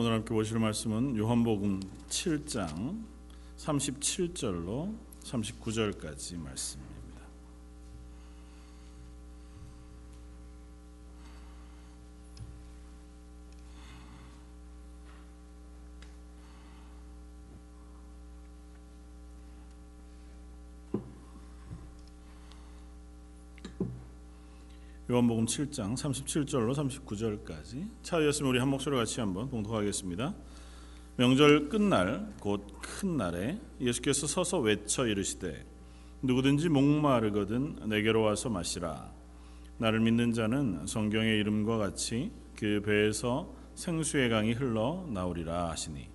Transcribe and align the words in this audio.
오늘 0.00 0.12
함께 0.12 0.32
보실 0.32 0.60
말씀은 0.60 1.16
요한복음 1.16 1.80
7장 2.08 3.02
37절로 3.56 4.96
39절까지 5.24 6.38
말씀입니다. 6.38 6.97
요한복음 25.10 25.46
7장 25.46 25.94
37절로 25.94 26.74
39절까지 26.74 27.88
차였으면 28.02 28.50
우리 28.50 28.58
한 28.58 28.68
목소리 28.68 28.94
같이 28.94 29.20
한번 29.20 29.48
봉독하겠습니다. 29.48 30.34
명절 31.16 31.70
끝날 31.70 32.34
곧 32.40 32.78
큰 32.82 33.16
날에 33.16 33.58
예수께서 33.80 34.26
서서 34.26 34.58
외쳐 34.58 35.06
이르시되 35.06 35.64
누구든지 36.20 36.68
목마르거든 36.68 37.88
내게로 37.88 38.22
와서 38.22 38.50
마시라 38.50 39.10
나를 39.78 40.00
믿는 40.00 40.34
자는 40.34 40.86
성경의 40.86 41.38
이름과 41.38 41.78
같이 41.78 42.30
그 42.54 42.82
배에서 42.84 43.54
생수의 43.76 44.28
강이 44.28 44.52
흘러 44.52 45.06
나오리라 45.08 45.70
하시니 45.70 46.06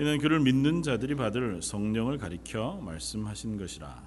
이는 0.00 0.18
그를 0.18 0.40
믿는 0.40 0.82
자들이 0.82 1.14
받을 1.14 1.62
성령을 1.62 2.18
가리켜 2.18 2.80
말씀하신 2.82 3.56
것이라 3.56 4.02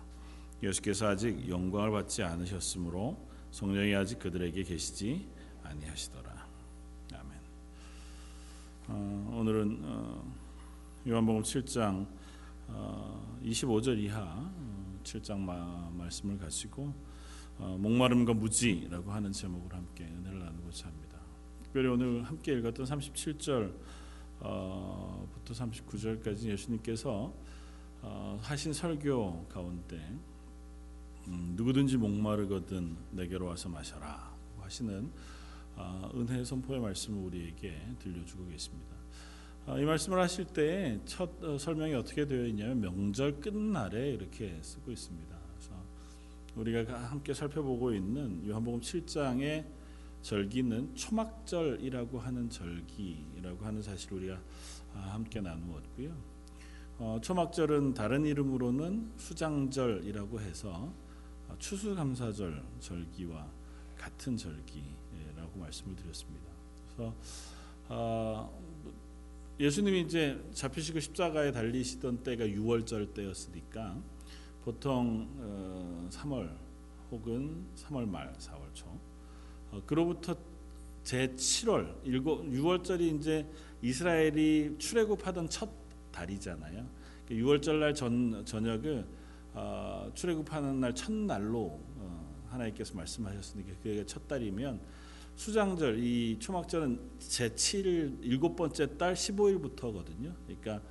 예수께서 0.61 1.07
아직 1.07 1.47
영광을 1.47 1.91
받지 1.91 2.21
않으셨으므로 2.23 3.28
성령이 3.51 3.95
아직 3.95 4.19
그들에게 4.19 4.63
계시지 4.63 5.27
아니하시더라. 5.63 6.47
아멘. 7.13 7.39
어, 8.87 9.37
오늘은 9.39 9.79
어, 9.83 10.35
요한복음 11.07 11.41
7장 11.41 12.07
어, 12.67 13.39
25절 13.43 13.97
이하 13.99 14.51
7장 15.03 15.31
어, 15.31 15.37
마, 15.37 15.89
말씀을 15.97 16.37
가지고 16.37 16.93
어, 17.57 17.77
목마름과 17.79 18.33
무지라고 18.33 19.11
하는 19.11 19.31
제목을 19.31 19.73
함께 19.73 20.05
은혜를 20.05 20.39
나누고자 20.39 20.87
합니다. 20.87 21.19
특별히 21.63 21.87
오늘 21.89 22.23
함께 22.23 22.53
읽었던 22.53 22.85
37절 22.85 23.73
부터 24.39 25.53
39절까지 25.53 26.45
예수님께서 26.45 27.33
하신 28.39 28.71
설교 28.71 29.47
가운데 29.49 30.17
음, 31.29 31.53
누구든지 31.55 31.97
목마르거든 31.97 32.97
내게로 33.11 33.45
와서 33.45 33.69
마셔라 33.69 34.35
하시는 34.61 35.11
아, 35.75 36.09
은혜 36.15 36.43
선포의 36.43 36.79
말씀을 36.79 37.23
우리에게 37.23 37.95
들려주고 37.99 38.47
계십니다. 38.47 38.95
아, 39.67 39.77
이 39.77 39.85
말씀을 39.85 40.19
하실 40.19 40.45
때첫 40.45 41.43
어, 41.43 41.57
설명이 41.57 41.93
어떻게 41.93 42.25
되어 42.25 42.45
있냐면 42.47 42.81
명절 42.81 43.39
끝날에 43.39 44.09
이렇게 44.09 44.57
쓰고 44.61 44.91
있습니다. 44.91 45.37
그래서 45.53 45.73
우리가 46.55 47.11
함께 47.11 47.33
살펴보고 47.33 47.93
있는 47.93 48.45
요한복음 48.47 48.81
7장의 48.81 49.65
절기는 50.23 50.95
초막절이라고 50.95 52.19
하는 52.19 52.49
절기라고 52.49 53.63
하는 53.63 53.81
사실을 53.81 54.17
우리가 54.17 54.41
아, 54.95 54.99
함께 55.13 55.39
나누었고요. 55.39 56.39
어, 56.97 57.19
초막절은 57.21 57.93
다른 57.93 58.25
이름으로는 58.25 59.11
수장절이라고 59.17 60.41
해서 60.41 60.91
아, 60.91 61.08
추수감사절 61.57 62.63
절기와 62.79 63.47
같은 63.97 64.37
절기라고 64.37 65.59
말씀을 65.59 65.95
드렸습니다. 65.95 66.51
그래서 66.85 67.15
아, 67.87 68.49
예수님이 69.59 70.01
이제 70.01 70.41
잡히시고 70.53 70.99
십자가에 70.99 71.51
달리시던 71.51 72.23
때가 72.23 72.45
6월절 72.45 73.13
때였으니까 73.13 74.01
보통 74.63 76.09
3월 76.11 76.47
어, 76.47 76.57
혹은 77.11 77.65
3월 77.75 78.07
말 78.07 78.31
4월 78.33 78.73
초 78.73 78.85
어, 79.71 79.81
그로부터 79.85 80.35
제 81.03 81.27
7월 81.27 82.03
6월절이 82.05 83.17
이제 83.17 83.45
이스라엘이 83.81 84.75
출애굽하던 84.77 85.49
첫 85.49 85.69
달이잖아요. 86.11 86.85
6월절 87.29 87.79
날 87.79 87.93
전, 87.93 88.43
저녁을 88.45 89.05
어, 89.53 90.11
출애굽하는 90.13 90.79
날 90.79 90.93
첫날로 90.93 91.79
어, 91.97 92.45
하나님께서 92.49 92.95
말씀하셨으니까 92.95 93.73
그게 93.81 94.05
첫 94.05 94.27
달이면 94.27 94.79
수장절 95.35 95.99
이 95.99 96.37
초막절은 96.39 96.99
제 97.19 97.49
7일 97.49 98.17
일곱 98.21 98.55
번째 98.55 98.97
달 98.97 99.13
15일부터거든요. 99.13 100.33
그러니까 100.45 100.81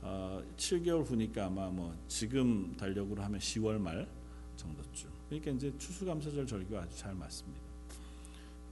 어, 0.00 0.42
7개월 0.56 1.08
후니까 1.08 1.46
아마 1.46 1.68
뭐 1.68 1.96
지금 2.08 2.74
달력으로 2.76 3.22
하면 3.22 3.38
10월 3.38 3.78
말 3.78 4.08
정도쯤. 4.56 5.08
그러니까 5.28 5.52
이제 5.52 5.72
추수감사절 5.78 6.46
절기가 6.46 6.82
아주 6.82 6.98
잘 6.98 7.14
맞습니다. 7.14 7.62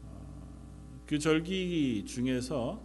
어, 0.03 1.01
그 1.07 1.19
절기 1.19 2.05
중에서 2.07 2.83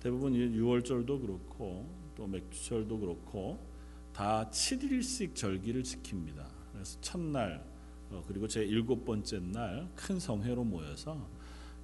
대부분 0.00 0.32
6월절도 0.32 1.20
그렇고 1.20 1.88
또 2.16 2.26
맥주절도 2.26 2.98
그렇고 2.98 3.71
다 4.12 4.48
7일씩 4.50 5.34
절기를 5.34 5.82
지킵니다. 5.82 6.44
그래서 6.72 7.00
첫날 7.00 7.64
어, 8.10 8.22
그리고 8.26 8.46
제 8.46 8.62
일곱 8.62 9.04
번째 9.04 9.40
날 9.40 9.88
큰 9.96 10.18
성회로 10.20 10.64
모여서 10.64 11.26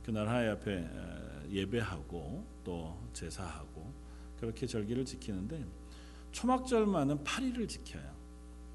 그날 0.05 0.29
하나님 0.29 0.53
앞에 0.53 0.89
예배하고 1.51 2.47
또 2.65 2.99
제사하고 3.13 3.93
그렇게 4.39 4.67
절기를 4.67 5.05
지키는데 5.05 5.65
초막절만은 6.33 7.25
8일을 7.25 7.69
지켜요. 7.69 8.15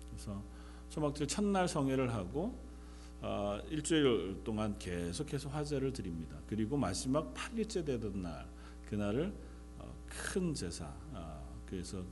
그래서 0.09 0.44
초막절 0.90 1.28
첫날 1.28 1.68
성회를 1.68 2.13
하고 2.13 2.59
어, 3.22 3.59
일주일 3.69 4.42
동안 4.44 4.78
계속해서 4.80 5.50
화제를 5.50 5.94
드립니다. 5.94 6.38
그리고 6.47 6.75
마지막 6.75 7.34
8일째 7.34 7.86
되던 7.86 8.22
날 8.22 8.47
그날을 8.90 9.34
어, 9.80 9.96
큰 10.08 10.53
제사 10.53 10.92
그래서 11.68 12.03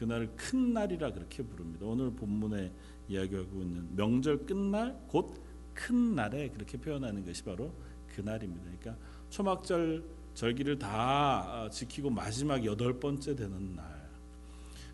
그날을 0.00 0.30
큰 0.34 0.72
날이라 0.72 1.12
그렇게 1.12 1.42
부릅니다. 1.42 1.84
오늘 1.86 2.10
본문에 2.10 2.72
이야기하고 3.08 3.62
있는 3.62 3.94
명절 3.94 4.46
끝날 4.46 4.98
곧 5.08 5.50
큰 5.72 6.14
날에 6.14 6.48
그렇게 6.48 6.76
표현하는 6.76 7.24
것이 7.24 7.42
바로 7.42 7.72
그 8.14 8.20
날입니다. 8.20 8.64
그러니까 8.64 8.96
초막절 9.30 10.04
절기를 10.34 10.78
다 10.78 11.64
어, 11.64 11.70
지키고 11.70 12.10
마지막 12.10 12.64
여덟 12.64 12.98
번째 12.98 13.34
되는 13.34 13.74
날. 13.74 13.86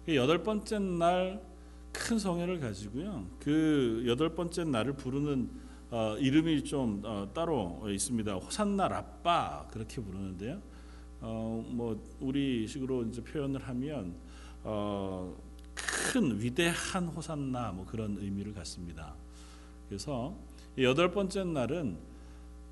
그 0.05 0.15
여덟 0.15 0.43
번째 0.43 0.79
날 0.79 1.57
큰 1.97 2.19
성회를 2.19 2.61
가지고요. 2.61 3.27
그 3.41 4.05
여덟 4.07 4.35
번째 4.35 4.65
날을 4.65 4.93
부르는 4.93 5.49
어, 5.91 6.17
이름이 6.19 6.63
좀 6.65 7.01
어, 7.05 7.27
따로 7.33 7.83
있습니다. 7.89 8.35
호산나 8.35 8.89
라빠 8.89 9.67
그렇게 9.73 10.03
부르는데요. 10.03 10.61
어, 11.21 11.65
뭐 11.69 11.99
우리식으로 12.21 13.05
이제 13.05 13.23
표현을 13.25 13.63
하면 13.63 14.15
어, 14.69 15.33
큰 15.75 16.41
위대한 16.41 17.07
호산나 17.07 17.71
뭐 17.71 17.87
그런 17.87 18.17
의미를 18.19 18.53
갖습니다. 18.53 19.15
그래서 19.89 20.37
여덟 20.79 21.13
번째 21.13 21.45
날은 21.45 21.97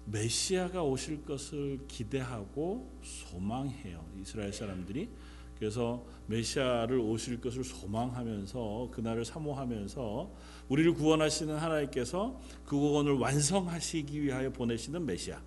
메시아가 0.06 0.82
오실 0.82 1.24
것을 1.24 1.78
기대하고 1.86 2.90
소망해요. 3.02 4.04
이스라엘 4.20 4.52
사람들이 4.52 5.08
그래서 5.56 6.04
메시아를 6.26 6.98
오실 6.98 7.40
것을 7.40 7.62
소망하면서 7.62 8.88
그날을 8.92 9.24
사모하면서 9.24 10.30
우리를 10.68 10.94
구원하시는 10.94 11.56
하나님께서 11.56 12.40
그 12.64 12.76
구원을 12.76 13.12
완성하시기 13.12 14.20
위하여 14.20 14.50
보내시는 14.50 15.06
메시아. 15.06 15.40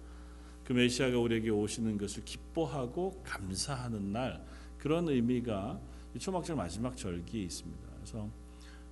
그 0.63 0.71
메시아가 0.71 1.19
우리에게 1.19 1.49
오시는 1.49 1.97
것을 1.97 2.23
기뻐하고 2.23 3.21
감사하는 3.25 4.13
날 4.13 4.45
그런 4.77 5.09
의미가 5.09 5.79
초막절 6.19 6.55
마지막 6.55 6.95
절기에 6.95 7.43
있습니다. 7.43 7.87
그래서 7.95 8.29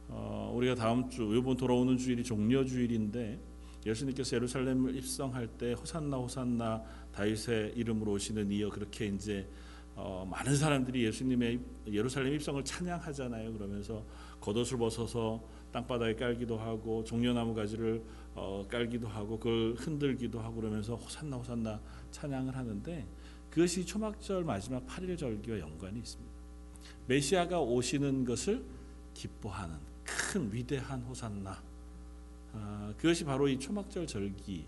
어, 0.08 0.52
우리가 0.56 0.76
다음 0.76 1.10
주 1.10 1.24
이번 1.36 1.58
돌아오는 1.58 1.98
주일이 1.98 2.24
종려 2.24 2.64
주일인데 2.64 3.40
예수님께서 3.86 4.36
예루살렘을 4.38 4.96
입성할 4.96 5.48
때 5.48 5.74
호산나 5.74 6.18
호산나 6.18 6.84
다윗의 7.12 7.74
이름으로 7.76 8.14
오시는 8.14 8.52
이여 8.52 8.70
그렇게 8.70 9.08
이제 9.08 9.48
어, 9.96 10.28
많은 10.30 10.56
사람들이 10.56 11.06
예수님의 11.06 11.60
예루살렘 11.88 12.34
입성을 12.34 12.64
찬양하잖아요. 12.64 13.54
그러면서 13.54 14.06
겉옷을 14.42 14.78
벗어서 14.78 15.42
땅바닥에 15.72 16.16
깔기도 16.16 16.58
하고 16.58 17.04
종려나무 17.04 17.54
가지를 17.54 18.04
어, 18.34 18.66
깔기도 18.70 19.08
하고 19.08 19.40
그걸 19.40 19.74
흔들기도 19.78 20.40
하고 20.40 20.56
그러면서 20.56 20.96
호산나 20.96 21.38
호산나 21.38 21.80
찬양을 22.12 22.56
하는데 22.56 23.08
그것이 23.50 23.86
초막절 23.86 24.44
마지막 24.44 24.86
8일 24.86 25.18
절기와 25.18 25.60
연관이 25.60 26.00
있습니다. 26.00 26.35
메시아가 27.08 27.60
오시는 27.60 28.26
것을 28.26 28.64
기뻐하는 29.14 29.76
큰 30.04 30.52
위대한 30.52 31.02
호산나. 31.04 31.62
아, 32.54 32.94
그것이 32.98 33.24
바로 33.24 33.48
이 33.48 33.60
초막절 33.60 34.08
절기의 34.08 34.66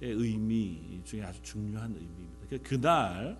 의미 0.00 1.00
중에 1.04 1.22
아주 1.22 1.40
중요한 1.42 1.90
의미입니다. 1.94 2.68
그날 2.68 3.38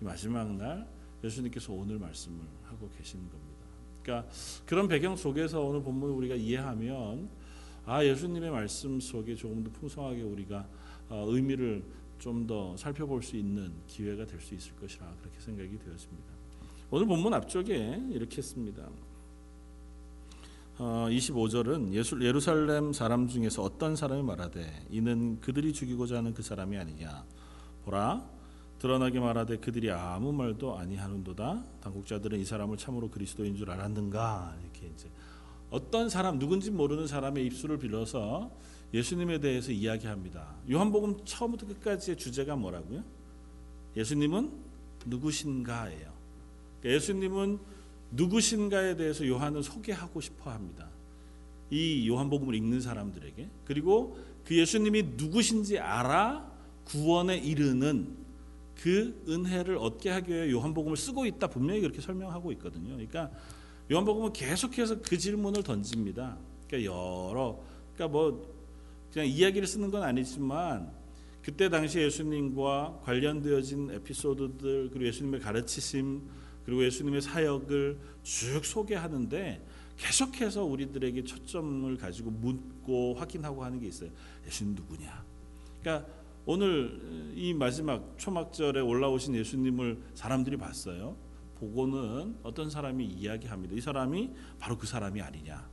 마지막 0.00 0.50
날 0.56 0.86
예수님께서 1.22 1.72
오늘 1.72 1.98
말씀을 1.98 2.38
하고 2.64 2.88
계시는 2.96 3.28
겁니다. 3.28 3.56
그러니까 4.02 4.30
그런 4.66 4.88
배경 4.88 5.16
속에서 5.16 5.62
오늘 5.62 5.82
본문을 5.82 6.14
우리가 6.14 6.34
이해하면 6.34 7.28
아 7.84 8.04
예수님의 8.04 8.50
말씀 8.50 9.00
속에 9.00 9.34
조금 9.34 9.64
더 9.64 9.70
풍성하게 9.70 10.22
우리가 10.22 10.66
어, 11.08 11.24
의미를 11.28 11.82
좀 12.18 12.46
더 12.46 12.76
살펴볼 12.76 13.22
수 13.22 13.36
있는 13.36 13.72
기회가 13.86 14.24
될 14.24 14.40
수 14.40 14.54
있을 14.54 14.74
것이라 14.76 15.14
그렇게 15.20 15.38
생각이 15.40 15.78
되었습니다. 15.78 16.35
오늘 16.88 17.06
본문 17.06 17.34
앞쪽에 17.34 18.00
이렇게 18.10 18.40
씁니다. 18.40 18.88
어, 20.78 21.08
25절은 21.10 21.92
예수, 21.92 22.22
예루살렘 22.22 22.92
사람 22.92 23.26
중에서 23.26 23.62
어떤 23.62 23.96
사람이 23.96 24.22
말하되 24.22 24.86
이는 24.90 25.40
그들이 25.40 25.72
죽이고자 25.72 26.18
하는 26.18 26.32
그 26.32 26.42
사람이 26.42 26.76
아니냐 26.76 27.24
보라 27.84 28.28
드러나게 28.78 29.18
말하되 29.18 29.56
그들이 29.56 29.90
아무 29.90 30.32
말도 30.32 30.78
아니하는도다 30.78 31.64
당국자들은 31.80 32.38
이 32.38 32.44
사람을 32.44 32.76
참으로 32.76 33.10
그리스도인 33.10 33.56
줄 33.56 33.70
알았는가 33.70 34.56
이렇게 34.62 34.86
이제 34.94 35.08
어떤 35.70 36.08
사람 36.08 36.38
누군지 36.38 36.70
모르는 36.70 37.08
사람의 37.08 37.44
입술을 37.46 37.78
빌어서 37.78 38.52
예수님에 38.94 39.40
대해서 39.40 39.72
이야기합니다. 39.72 40.54
요한복음 40.70 41.24
처음부터 41.24 41.66
끝까지의 41.66 42.16
주제가 42.16 42.54
뭐라고요? 42.54 43.02
예수님은 43.96 44.52
누구신가예요. 45.06 46.15
예수님은 46.94 47.58
누구신가에 48.12 48.96
대해서 48.96 49.26
요한은 49.26 49.62
소개하고 49.62 50.20
싶어 50.20 50.50
합니다. 50.50 50.88
이 51.70 52.08
요한복음을 52.08 52.54
읽는 52.54 52.80
사람들에게 52.80 53.48
그리고 53.64 54.16
그 54.44 54.56
예수님이 54.56 55.02
누구신지 55.16 55.78
알아 55.78 56.52
구원에 56.84 57.36
이르는 57.36 58.16
그 58.76 59.24
은혜를 59.28 59.76
얻게 59.78 60.10
하기 60.10 60.32
위해 60.32 60.50
요한복음을 60.50 60.96
쓰고 60.96 61.26
있다 61.26 61.48
분명히 61.48 61.80
그렇게 61.80 62.00
설명하고 62.00 62.52
있거든요. 62.52 62.90
그러니까 62.90 63.30
요한복음은 63.90 64.32
계속해서 64.32 65.00
그 65.00 65.18
질문을 65.18 65.62
던집니다. 65.62 66.36
그러니까 66.68 66.92
여러 66.92 67.58
그러니까 67.94 68.08
뭐 68.08 68.54
그냥 69.12 69.28
이야기를 69.28 69.66
쓰는 69.66 69.90
건 69.90 70.02
아니지만 70.02 70.92
그때 71.42 71.68
당시 71.68 72.00
예수님과 72.00 73.00
관련되어진 73.04 73.90
에피소드들 73.92 74.90
그리고 74.90 75.06
예수님의 75.06 75.40
가르치심 75.40 76.22
그리고 76.66 76.84
예수님의 76.84 77.22
사역을 77.22 77.98
쭉 78.22 78.64
소개하는데 78.64 79.64
계속해서 79.96 80.64
우리들에게 80.64 81.24
초점을 81.24 81.96
가지고 81.96 82.30
묻고 82.30 83.14
확인하고 83.14 83.64
하는 83.64 83.80
게 83.80 83.86
있어요. 83.86 84.10
예수님 84.46 84.74
누구냐? 84.74 85.24
그러니까 85.80 86.06
오늘 86.44 87.32
이 87.34 87.54
마지막 87.54 88.14
초막절에 88.18 88.80
올라오신 88.80 89.34
예수님을 89.36 89.98
사람들이 90.14 90.56
봤어요. 90.56 91.16
보고는 91.60 92.36
어떤 92.42 92.68
사람이 92.68 93.04
이야기합니다. 93.04 93.74
이 93.74 93.80
사람이 93.80 94.30
바로 94.58 94.76
그 94.76 94.86
사람이 94.86 95.22
아니냐. 95.22 95.66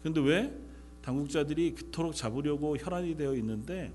그런데 0.00 0.20
왜 0.20 0.58
당국자들이 1.02 1.74
그토록 1.74 2.14
잡으려고 2.14 2.76
혈안이 2.76 3.16
되어 3.16 3.34
있는데 3.34 3.92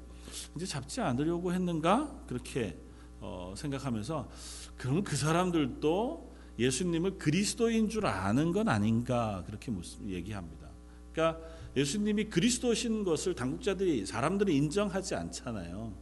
이제 0.55 0.65
잡지 0.65 1.01
않으려고 1.01 1.53
했는가 1.53 2.23
그렇게 2.27 2.77
어, 3.19 3.53
생각하면서 3.57 4.29
그럼 4.77 5.03
그 5.03 5.15
사람들도 5.15 6.27
예수님을 6.59 7.17
그리스도인 7.17 7.89
줄 7.89 8.05
아는 8.05 8.51
건 8.51 8.67
아닌가 8.69 9.43
그렇게 9.45 9.71
얘기합니다. 10.07 10.67
그러니까 11.11 11.41
예수님이 11.75 12.25
그리스도신 12.25 13.03
것을 13.03 13.35
당국자들이 13.35 14.05
사람들이 14.05 14.55
인정하지 14.55 15.15
않잖아요. 15.15 15.93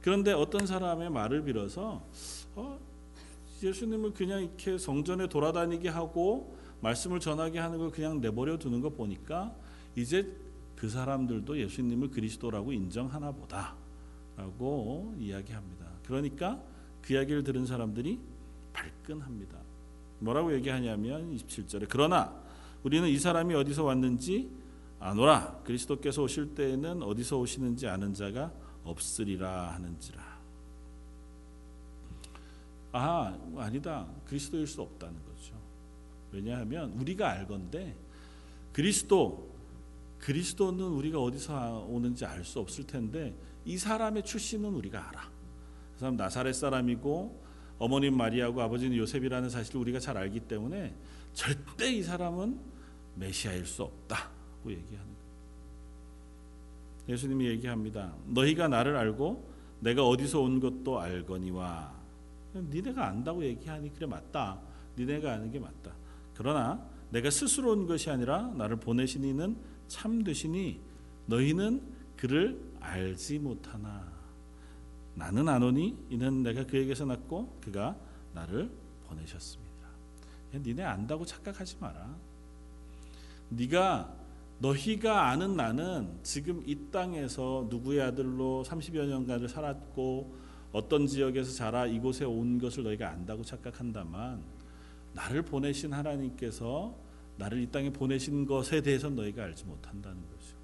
그런데 0.00 0.32
어떤 0.32 0.66
사람의 0.66 1.10
말을 1.10 1.44
빌어서 1.44 2.04
어, 2.54 2.78
예수님을 3.62 4.12
그냥 4.14 4.42
이렇게 4.42 4.78
성전에 4.78 5.28
돌아다니게 5.28 5.88
하고 5.88 6.56
말씀을 6.80 7.20
전하게 7.20 7.58
하는 7.58 7.78
걸 7.78 7.90
그냥 7.90 8.20
내버려 8.20 8.58
두는 8.58 8.80
거 8.80 8.90
보니까 8.90 9.54
이제 9.94 10.32
그 10.76 10.88
사람들도 10.88 11.58
예수님을 11.58 12.10
그리스도라고 12.10 12.72
인정하나 12.72 13.32
보다라고 13.32 15.14
이야기합니다. 15.18 15.86
그러니까 16.04 16.62
그 17.06 17.12
이야기를 17.12 17.44
들은 17.44 17.66
사람들이 17.66 18.18
발끈합니다. 18.72 19.56
뭐라고 20.18 20.52
얘기하냐면 20.54 21.36
27절에 21.36 21.86
그러나 21.88 22.34
우리는 22.82 23.08
이 23.08 23.16
사람이 23.16 23.54
어디서 23.54 23.84
왔는지 23.84 24.50
아노라 24.98 25.60
그리스도께서 25.64 26.22
오실 26.22 26.54
때에는 26.56 27.02
어디서 27.02 27.38
오시는지 27.38 27.86
아는 27.86 28.12
자가 28.12 28.52
없으리라 28.82 29.74
하는지라. 29.74 30.36
아 32.92 33.38
아니다 33.56 34.06
그리스도일 34.26 34.66
수 34.66 34.82
없다는 34.82 35.14
거죠. 35.14 35.54
왜냐하면 36.32 36.90
우리가 36.92 37.30
알건데 37.30 37.94
그리스도 38.72 39.54
그리스도는 40.18 40.84
우리가 40.84 41.20
어디서 41.20 41.86
오는지 41.88 42.24
알 42.24 42.44
수 42.44 42.58
없을 42.58 42.84
텐데 42.84 43.32
이 43.64 43.78
사람의 43.78 44.24
출신은 44.24 44.74
우리가 44.74 45.08
알아. 45.08 45.35
그 45.96 46.00
사람 46.00 46.16
나사렛 46.16 46.54
사람이고 46.54 47.42
어머님 47.78 48.16
마리아고 48.16 48.60
아버지는 48.60 48.96
요셉이라는 48.96 49.48
사실을 49.48 49.80
우리가 49.80 49.98
잘 49.98 50.16
알기 50.16 50.40
때문에 50.40 50.94
절대 51.32 51.92
이 51.92 52.02
사람은 52.02 52.58
메시아일 53.16 53.66
수 53.66 53.82
없다고 53.82 54.70
얘기하는 54.70 55.06
거예요. 55.06 55.16
예수님이 57.08 57.46
얘기합니다. 57.46 58.14
너희가 58.26 58.68
나를 58.68 58.96
알고 58.96 59.50
내가 59.80 60.06
어디서 60.06 60.40
온 60.40 60.60
것도 60.60 61.00
알거니와 61.00 61.94
니네가 62.54 63.06
안다고 63.06 63.44
얘기하니 63.44 63.92
그래 63.94 64.06
맞다. 64.06 64.60
니네가 64.98 65.32
아는 65.32 65.50
게 65.50 65.58
맞다. 65.58 65.92
그러나 66.34 66.86
내가 67.10 67.30
스스로 67.30 67.72
온 67.72 67.86
것이 67.86 68.10
아니라 68.10 68.52
나를 68.56 68.76
보내신 68.76 69.24
이는 69.24 69.56
참 69.88 70.24
되시니 70.24 70.80
너희는 71.26 71.80
그를 72.16 72.60
알지 72.80 73.38
못하나 73.38 74.15
나는 75.16 75.48
아노니 75.48 75.96
이는 76.10 76.42
내가 76.42 76.64
그에게서 76.66 77.06
났고 77.06 77.58
그가 77.62 77.96
나를 78.34 78.70
보내셨습니다. 79.08 79.66
니네 80.54 80.82
안다고 80.84 81.24
착각하지 81.24 81.78
마라. 81.80 82.14
네가 83.48 84.14
너희가 84.58 85.28
아는 85.28 85.56
나는 85.56 86.18
지금 86.22 86.62
이 86.66 86.76
땅에서 86.90 87.66
누구의 87.70 88.02
아들로 88.02 88.62
30여 88.66 89.06
년간을 89.06 89.48
살았고 89.48 90.34
어떤 90.72 91.06
지역에서 91.06 91.52
자라 91.52 91.86
이곳에 91.86 92.24
온 92.24 92.58
것을 92.58 92.84
너희가 92.84 93.10
안다고 93.10 93.42
착각한다만 93.42 94.42
나를 95.14 95.42
보내신 95.42 95.92
하나님께서 95.92 96.94
나를 97.38 97.62
이 97.62 97.70
땅에 97.70 97.90
보내신 97.90 98.46
것에 98.46 98.82
대해서 98.82 99.08
너희가 99.08 99.44
알지 99.44 99.64
못한다는 99.64 100.18
거죠. 100.28 100.56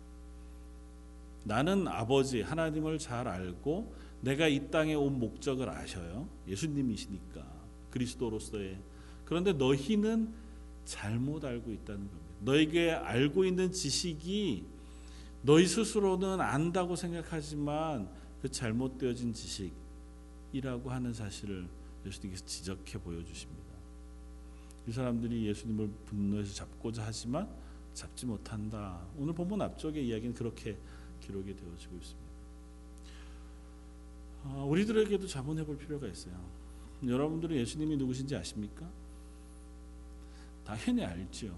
나는 1.44 1.88
아버지 1.88 2.42
하나님을 2.42 2.99
잘 2.99 3.26
알고 3.28 3.94
내가 4.22 4.48
이 4.48 4.70
땅에 4.70 4.94
온 4.94 5.18
목적을 5.18 5.68
아셔요. 5.68 6.28
예수님이시니까 6.48 7.44
그리스도로서의 7.90 8.78
그런데 9.24 9.52
너희는 9.52 10.32
잘못 10.84 11.44
알고 11.44 11.70
있다는 11.72 12.08
겁니다. 12.08 12.32
너에게 12.40 12.92
알고 12.92 13.44
있는 13.44 13.70
지식이 13.72 14.64
너희 15.42 15.66
스스로는 15.66 16.40
안다고 16.40 16.96
생각하지만 16.96 18.08
그 18.40 18.48
잘못되어진 18.48 19.32
지식이라고 19.32 20.90
하는 20.90 21.12
사실을 21.12 21.68
예수님께서 22.06 22.44
지적해 22.46 22.98
보여주십니다. 22.98 23.62
이 24.86 24.92
사람들이 24.92 25.46
예수님을 25.46 25.88
분노해서 26.06 26.54
잡고자 26.54 27.04
하지만 27.06 27.48
잡지 27.94 28.26
못한다. 28.26 29.00
오늘 29.16 29.34
본문 29.34 29.60
앞쪽의 29.62 30.06
이야기는 30.08 30.34
그렇게 30.34 30.76
기록이 31.20 31.54
되어지고 31.54 31.96
있습니다. 31.96 32.31
아, 34.44 34.64
우리들에게도 34.64 35.26
자문해 35.26 35.64
볼 35.64 35.76
필요가 35.76 36.06
있어요. 36.06 36.34
여러분들은 37.06 37.56
예수님이 37.56 37.96
누구신지 37.96 38.37
아십니까? 38.37 38.88
당연히 40.64 41.04
알죠. 41.04 41.56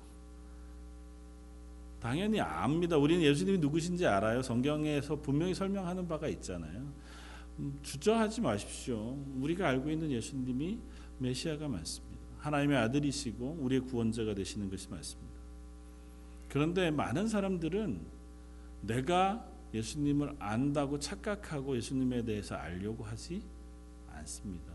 당연히 2.01 2.41
압니다. 2.41 2.97
우리는 2.97 3.23
예수님이 3.23 3.59
누구신지 3.59 4.07
알아요. 4.07 4.43
성경에서 4.43 5.17
분명히 5.17 5.55
설명하는 5.55 6.07
바가 6.07 6.29
있잖아요. 6.29 6.93
음, 7.59 7.79
주저하지 7.83 8.41
마십시오. 8.41 9.17
우리가 9.41 9.69
알고 9.69 9.91
있는 9.91 10.11
예수님이 10.11 10.79
메시아가 11.19 11.69
맞습니다. 11.69 12.15
하나님의 12.39 12.77
아들이시고 12.77 13.59
우리의 13.61 13.83
구원자가 13.83 14.35
되시는 14.35 14.69
것이 14.69 14.89
맞습니다. 14.91 15.33
그런데 16.49 16.91
많은 16.91 17.27
사람들은 17.29 18.01
내가 18.83 19.49
예수님을 19.75 20.37
안다고 20.39 20.99
착각하고 20.99 21.77
예수님에 21.77 22.25
대해서 22.25 22.55
알려고 22.55 23.03
하지 23.05 23.43
않습니다. 24.09 24.73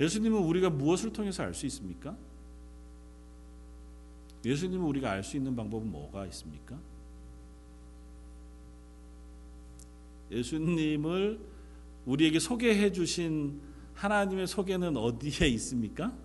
예수님은 0.00 0.40
우리가 0.40 0.70
무엇을 0.70 1.12
통해서 1.12 1.42
알 1.42 1.52
수 1.52 1.66
있습니까? 1.66 2.16
예수님을 4.44 4.86
우리가 4.86 5.10
알 5.10 5.22
수 5.22 5.36
있는 5.36 5.54
방법은 5.54 5.90
뭐가 5.90 6.24
있습니까? 6.26 6.78
예수님을 10.30 11.38
우리에게 12.06 12.38
소개해 12.38 12.92
주신 12.92 13.60
하나님의 13.94 14.46
소개는 14.46 14.96
어디에 14.96 15.48
있습니까? 15.48 16.16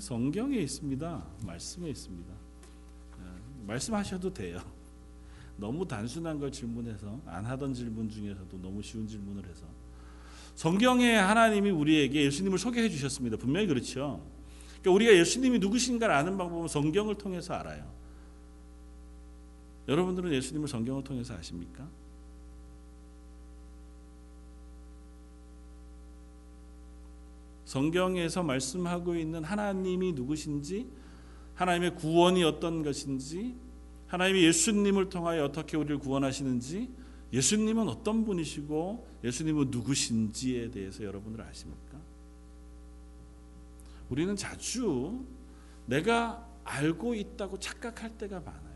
성경에 0.00 0.56
있습니다. 0.56 1.26
말씀에 1.44 1.90
있습니다. 1.90 2.32
예, 2.32 3.66
말씀하셔도 3.66 4.32
돼요. 4.32 4.75
너무 5.56 5.86
단순한 5.86 6.38
걸 6.38 6.52
질문해서 6.52 7.20
안 7.26 7.44
하던 7.44 7.74
질문 7.74 8.08
중에서도 8.08 8.58
너무 8.60 8.82
쉬운 8.82 9.06
질문을 9.06 9.48
해서 9.48 9.66
성경에 10.54 11.14
하나님이 11.14 11.70
우리에게 11.70 12.24
예수님을 12.24 12.58
소개해 12.58 12.88
주셨습니다. 12.88 13.36
분명히 13.36 13.66
그렇죠. 13.66 14.22
그러니까 14.80 14.90
우리가 14.92 15.14
예수님이 15.14 15.58
누구신가를 15.58 16.14
아는 16.14 16.38
방법은 16.38 16.68
성경을 16.68 17.16
통해서 17.16 17.54
알아요. 17.54 17.90
여러분들은 19.88 20.32
예수님을 20.32 20.68
성경을 20.68 21.04
통해서 21.04 21.34
아십니까? 21.34 21.88
성경에서 27.66 28.42
말씀하고 28.42 29.16
있는 29.16 29.44
하나님이 29.44 30.12
누구신지, 30.12 30.88
하나님의 31.54 31.96
구원이 31.96 32.42
어떤 32.44 32.82
것인지, 32.82 33.56
하나님이 34.06 34.44
예수님을 34.44 35.08
통하여 35.08 35.44
어떻게 35.44 35.76
우리를 35.76 35.98
구원하시는지, 35.98 36.90
예수님은 37.32 37.88
어떤 37.88 38.24
분이시고 38.24 39.06
예수님은 39.24 39.70
누구신지에 39.70 40.70
대해서 40.70 41.04
여러분들 41.04 41.42
아십니까? 41.42 41.98
우리는 44.08 44.36
자주 44.36 45.24
내가 45.86 46.46
알고 46.64 47.14
있다고 47.14 47.58
착각할 47.58 48.16
때가 48.16 48.40
많아요. 48.40 48.66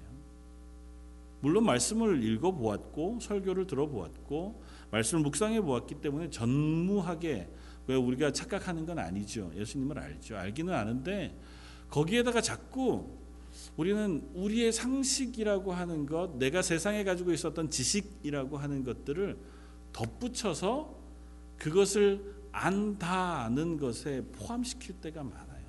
물론 1.41 1.65
말씀을 1.65 2.23
읽어 2.25 2.53
보았고 2.53 3.21
설교를 3.21 3.67
들어 3.67 3.87
보았고 3.87 4.63
말씀을 4.91 5.23
묵상해 5.23 5.61
보았기 5.61 5.97
때문에 5.97 6.31
전무하게 6.31 7.49
왜 7.87 7.95
우리가 7.97 8.33
착각하는 8.33 8.85
건 8.85 8.99
아니죠. 8.99 9.51
예수님을 9.57 9.99
알죠. 9.99 10.37
알기는 10.37 10.73
아는데 10.75 11.37
거기에다가 11.89 12.41
자꾸 12.41 13.20
우리는 13.77 14.29
우리의 14.35 14.73
상식이라고 14.73 15.73
하는 15.73 16.07
것, 16.07 16.37
내가 16.37 16.63
세상에 16.63 17.05
가지고 17.05 17.33
있었던 17.33 17.71
지식이라고 17.71 18.57
하는 18.59 18.85
것들을 18.85 19.39
덧붙여서 19.93 20.97
그것을 21.57 22.35
안다는 22.53 23.79
것에 23.79 24.23
포함시킬 24.33 24.97
때가 25.01 25.23
많아요. 25.23 25.67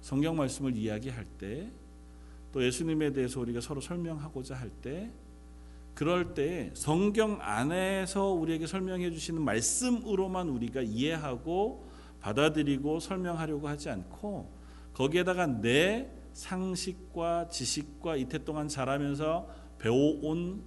성경 0.00 0.36
말씀을 0.36 0.76
이야기할 0.76 1.24
때, 1.38 1.70
또 2.52 2.64
예수님에 2.64 3.12
대해서 3.12 3.40
우리가 3.40 3.60
서로 3.60 3.80
설명하고자 3.80 4.54
할 4.54 4.70
때, 4.70 5.10
그럴 5.96 6.34
때 6.34 6.70
성경 6.74 7.38
안에서 7.40 8.28
우리에게 8.28 8.66
설명해 8.66 9.10
주시는 9.12 9.40
말씀으로만 9.40 10.50
우리가 10.50 10.82
이해하고 10.82 11.86
받아들이고 12.20 13.00
설명하려고 13.00 13.66
하지 13.66 13.88
않고 13.88 14.52
거기에다가 14.92 15.46
내 15.46 16.10
상식과 16.36 17.48
지식과 17.48 18.16
이태 18.16 18.44
동안 18.44 18.68
자라면서 18.68 19.48
배워온 19.78 20.62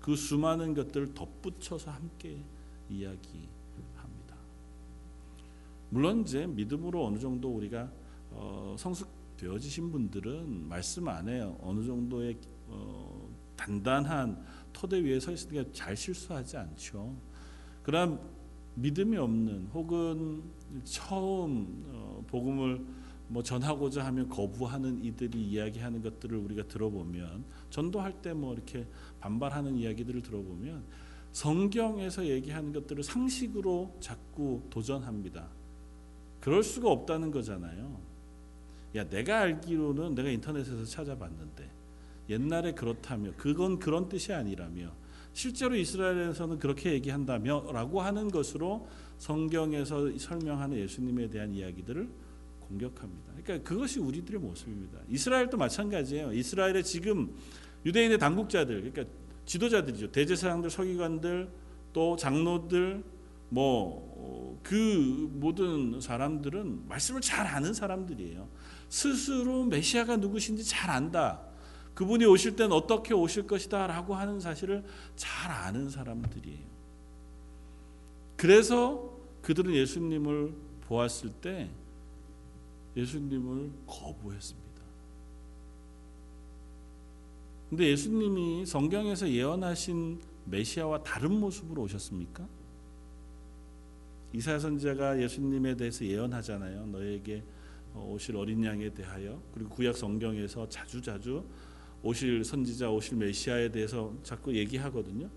그 0.00 0.14
수많은 0.14 0.74
것들을 0.74 1.14
덧붙여서 1.14 1.90
함께 1.90 2.44
이야기합니다. 2.90 4.36
물론 5.88 6.20
이제 6.20 6.46
믿음으로 6.46 7.06
어느 7.06 7.18
정도 7.18 7.48
우리가 7.48 7.90
어, 8.32 8.76
성숙되어지신 8.78 9.90
분들은 9.90 10.68
말씀 10.68 11.08
안에 11.08 11.40
어느 11.62 11.86
정도의 11.86 12.36
어, 12.66 13.30
단단한 13.56 14.44
토대 14.74 15.02
위에 15.02 15.18
서 15.18 15.32
있으니까 15.32 15.64
잘 15.72 15.96
실수하지 15.96 16.58
않죠. 16.58 17.16
그러나 17.82 18.20
믿음이 18.74 19.16
없는 19.16 19.68
혹은 19.72 20.42
처음 20.84 21.82
어, 21.88 22.22
복음을 22.26 22.97
뭐 23.28 23.42
전하고자 23.42 24.04
하면 24.06 24.28
거부하는 24.28 25.04
이들이 25.04 25.38
이야기하는 25.42 26.02
것들을 26.02 26.36
우리가 26.36 26.64
들어보면 26.68 27.44
전도할 27.70 28.22
때 28.22 28.32
뭐 28.32 28.54
이렇게 28.54 28.86
반발하는 29.20 29.76
이야기들을 29.76 30.22
들어보면 30.22 30.82
성경에서 31.32 32.26
얘기하는 32.26 32.72
것들을 32.72 33.02
상식으로 33.02 33.96
자꾸 34.00 34.62
도전합니다. 34.70 35.46
그럴 36.40 36.62
수가 36.62 36.90
없다는 36.90 37.30
거잖아요. 37.30 38.00
야, 38.96 39.04
내가 39.08 39.40
알기로는 39.40 40.14
내가 40.14 40.30
인터넷에서 40.30 40.84
찾아봤는데 40.84 41.70
옛날에 42.30 42.72
그렇다며 42.72 43.32
그건 43.36 43.78
그런 43.78 44.08
뜻이 44.08 44.32
아니라며 44.32 44.90
실제로 45.32 45.76
이스라엘에서는 45.76 46.58
그렇게 46.58 46.92
얘기한다며라고 46.92 48.00
하는 48.00 48.30
것으로 48.30 48.88
성경에서 49.18 50.16
설명하는 50.18 50.78
예수님에 50.78 51.28
대한 51.28 51.52
이야기들을 51.54 52.08
공격합니다. 52.68 53.32
그러니까 53.36 53.68
그것이 53.68 53.98
우리들의 53.98 54.40
모습입니다. 54.40 54.98
이스라엘도 55.08 55.56
마찬가지예요. 55.56 56.32
이스라엘의 56.32 56.84
지금 56.84 57.34
유대인의 57.84 58.18
당국자들, 58.18 58.90
그러니까 58.90 59.04
지도자들이죠. 59.46 60.12
대제사장들, 60.12 60.70
서기관들, 60.70 61.48
또 61.92 62.16
장로들, 62.16 63.02
뭐그 63.50 64.10
어, 64.20 65.30
모든 65.32 66.00
사람들은 66.00 66.88
말씀을 66.88 67.20
잘 67.22 67.46
아는 67.46 67.72
사람들이에요. 67.72 68.46
스스로 68.88 69.64
메시아가 69.64 70.16
누구신지 70.16 70.64
잘 70.64 70.90
안다. 70.90 71.40
그분이 71.94 72.26
오실 72.26 72.56
땐 72.56 72.70
어떻게 72.72 73.14
오실 73.14 73.46
것이다라고 73.46 74.14
하는 74.14 74.38
사실을 74.38 74.84
잘 75.16 75.50
아는 75.50 75.90
사람들이에요. 75.90 76.78
그래서 78.36 79.18
그들은 79.42 79.74
예수님을 79.74 80.52
보았을 80.82 81.30
때 81.30 81.70
예수님을 82.98 83.70
거부했습니다. 83.86 84.68
근데 87.70 87.90
예수님이 87.90 88.66
성경에서 88.66 89.28
예언하신 89.28 90.20
메시아와 90.46 91.02
다른 91.02 91.32
모습으로 91.38 91.82
오셨습니까? 91.82 92.46
이사야 94.32 94.58
선지자가 94.58 95.20
예수님에 95.22 95.76
대해서 95.76 96.04
예언하잖아요. 96.04 96.86
너에게 96.86 97.42
오실 97.94 98.36
어린 98.36 98.64
양에 98.64 98.90
대하여 98.90 99.40
그리고 99.52 99.70
구약 99.70 99.96
성경에서 99.96 100.68
자주 100.68 101.00
자주 101.00 101.44
오실 102.02 102.44
선지자, 102.44 102.90
오실 102.90 103.16
메시아에 103.16 103.70
대해서 103.70 104.14
자꾸 104.22 104.54
얘기하거든요. 104.54 105.28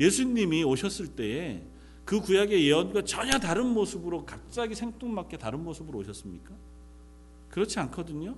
예수님이 0.00 0.64
오셨을 0.64 1.08
때에 1.08 1.62
그 2.04 2.20
구약의 2.20 2.66
예언과 2.66 3.04
전혀 3.04 3.38
다른 3.38 3.66
모습으로 3.66 4.24
갑자기 4.24 4.74
생뚱맞게 4.74 5.36
다른 5.38 5.62
모습으로 5.62 5.98
오셨습니까? 6.00 6.54
그렇지 7.50 7.78
않거든요. 7.80 8.36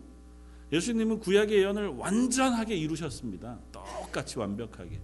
예수님은 0.73 1.19
구약의 1.21 1.59
예언을 1.59 1.88
완전하게 1.88 2.76
이루셨습니다. 2.76 3.59
똑같이 3.73 4.38
완벽하게. 4.38 5.00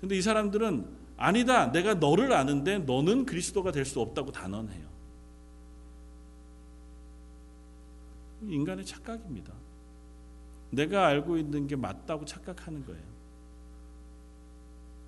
근데 0.00 0.16
이 0.16 0.22
사람들은 0.22 0.86
아니다. 1.16 1.70
내가 1.72 1.94
너를 1.94 2.32
아는데 2.32 2.78
너는 2.78 3.26
그리스도가 3.26 3.72
될 3.72 3.84
수 3.84 4.00
없다고 4.00 4.32
단언해요. 4.32 4.88
인간의 8.42 8.86
착각입니다. 8.86 9.52
내가 10.70 11.06
알고 11.06 11.36
있는 11.36 11.66
게 11.66 11.76
맞다고 11.76 12.24
착각하는 12.24 12.86
거예요. 12.86 13.02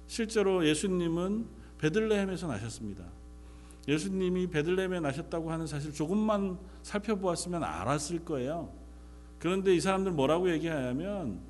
실제로 0.07 0.67
예수님은 0.67 1.47
베들레헴에서 1.79 2.47
나셨습니다. 2.49 3.05
예수님이 3.89 4.49
베들레헴에 4.49 5.01
나셨다고 5.01 5.51
하는 5.51 5.67
사실 5.67 5.93
조금만 5.93 6.59
살펴보았으면 6.83 7.65
알았을 7.65 8.25
거예요. 8.25 8.73
그런데 9.39 9.75
이 9.75 9.81
사람들 9.81 10.13
뭐라고 10.13 10.51
얘기하냐면 10.51 11.41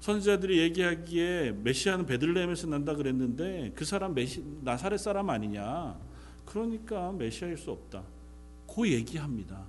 선지자들이 0.00 0.58
얘기하기에 0.60 1.52
메시아는 1.62 2.06
베들레헴에서 2.06 2.66
난다 2.68 2.94
그랬는데 2.94 3.72
그 3.74 3.84
사람 3.84 4.14
메시, 4.14 4.44
나사렛 4.62 4.98
사람 5.00 5.30
아니냐. 5.30 5.98
그러니까 6.44 7.12
메시아일 7.12 7.56
수 7.56 7.70
없다. 7.70 8.02
그 8.66 8.90
얘기합니다. 8.90 9.64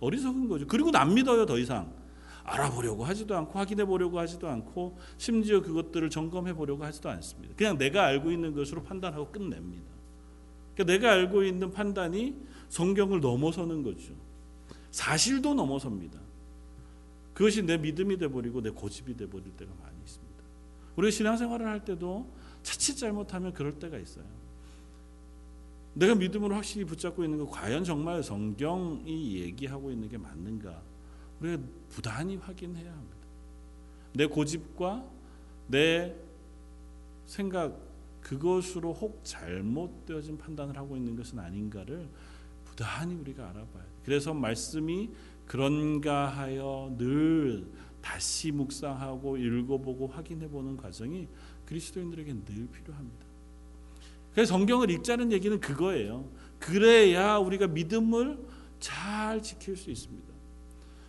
어리석은 0.00 0.48
거죠. 0.48 0.66
그리고 0.66 0.90
안 0.94 1.14
믿어요, 1.14 1.46
더 1.46 1.58
이상. 1.58 1.92
알아보려고 2.44 3.04
하지도 3.04 3.36
않고 3.36 3.58
확인해 3.58 3.84
보려고 3.84 4.18
하지도 4.20 4.48
않고 4.48 4.98
심지어 5.18 5.60
그것들을 5.60 6.10
점검해 6.10 6.54
보려고 6.54 6.84
하지도 6.84 7.10
않습니다. 7.10 7.54
그냥 7.56 7.76
내가 7.76 8.04
알고 8.04 8.30
있는 8.30 8.54
것으로 8.54 8.82
판단하고 8.82 9.32
끝냅니다. 9.32 9.95
그러니까 10.76 10.84
내가 10.84 11.12
알고 11.12 11.42
있는 11.42 11.70
판단이 11.72 12.36
성경을 12.68 13.20
넘어서는 13.20 13.82
거죠. 13.82 14.14
사실도 14.90 15.54
넘어섭니다. 15.54 16.20
그것이 17.32 17.62
내 17.62 17.76
믿음이 17.78 18.18
돼버리고 18.18 18.60
내 18.60 18.70
고집이 18.70 19.16
돼버릴 19.16 19.56
때가 19.56 19.72
많이 19.82 19.96
있습니다. 20.04 20.36
우리 20.96 21.10
신앙생활을 21.10 21.66
할 21.66 21.84
때도 21.84 22.30
자칫 22.62 22.96
잘못하면 22.96 23.52
그럴 23.52 23.78
때가 23.78 23.98
있어요. 23.98 24.24
내가 25.94 26.14
믿음으로 26.14 26.54
확실히 26.54 26.84
붙잡고 26.84 27.24
있는 27.24 27.38
거 27.38 27.46
과연 27.50 27.84
정말 27.84 28.22
성경이 28.22 29.40
얘기하고 29.40 29.90
있는 29.90 30.08
게 30.08 30.18
맞는가? 30.18 30.82
우리가 31.40 31.62
부단히 31.88 32.36
확인해야 32.36 32.90
합니다. 32.90 33.16
내 34.12 34.26
고집과 34.26 35.04
내 35.68 36.14
생각 37.26 37.78
그것으로 38.26 38.92
혹 38.92 39.20
잘못되어진 39.22 40.36
판단을 40.36 40.76
하고 40.76 40.96
있는 40.96 41.14
것은 41.14 41.38
아닌가를 41.38 42.08
부단히 42.64 43.14
우리가 43.14 43.44
알아봐야 43.44 43.84
돼. 43.84 43.88
그래서 44.04 44.34
말씀이 44.34 45.10
그런가 45.46 46.26
하여 46.26 46.92
늘 46.98 47.68
다시 48.00 48.50
묵상하고 48.50 49.36
읽어보고 49.36 50.08
확인해보는 50.08 50.76
과정이 50.76 51.28
그리스도인들에게 51.66 52.32
늘 52.44 52.66
필요합니다. 52.66 53.26
그래서 54.32 54.54
성경을 54.54 54.90
읽자는 54.90 55.30
얘기는 55.30 55.60
그거예요. 55.60 56.28
그래야 56.58 57.36
우리가 57.36 57.68
믿음을 57.68 58.44
잘 58.80 59.40
지킬 59.40 59.76
수 59.76 59.88
있습니다. 59.88 60.26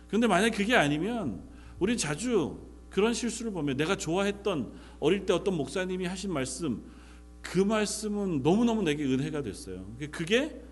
그런데 0.06 0.28
만약 0.28 0.50
그게 0.50 0.76
아니면 0.76 1.42
우리 1.80 1.96
자주 1.98 2.60
그런 2.90 3.12
실수를 3.12 3.50
보면 3.50 3.76
내가 3.76 3.96
좋아했던 3.96 4.72
어릴 5.00 5.26
때 5.26 5.32
어떤 5.32 5.56
목사님이 5.56 6.06
하신 6.06 6.32
말씀 6.32 6.96
그 7.52 7.60
말씀은 7.60 8.42
너무너무 8.42 8.82
내게 8.82 9.04
은혜가 9.04 9.42
됐어요. 9.42 9.86
그게 10.10 10.62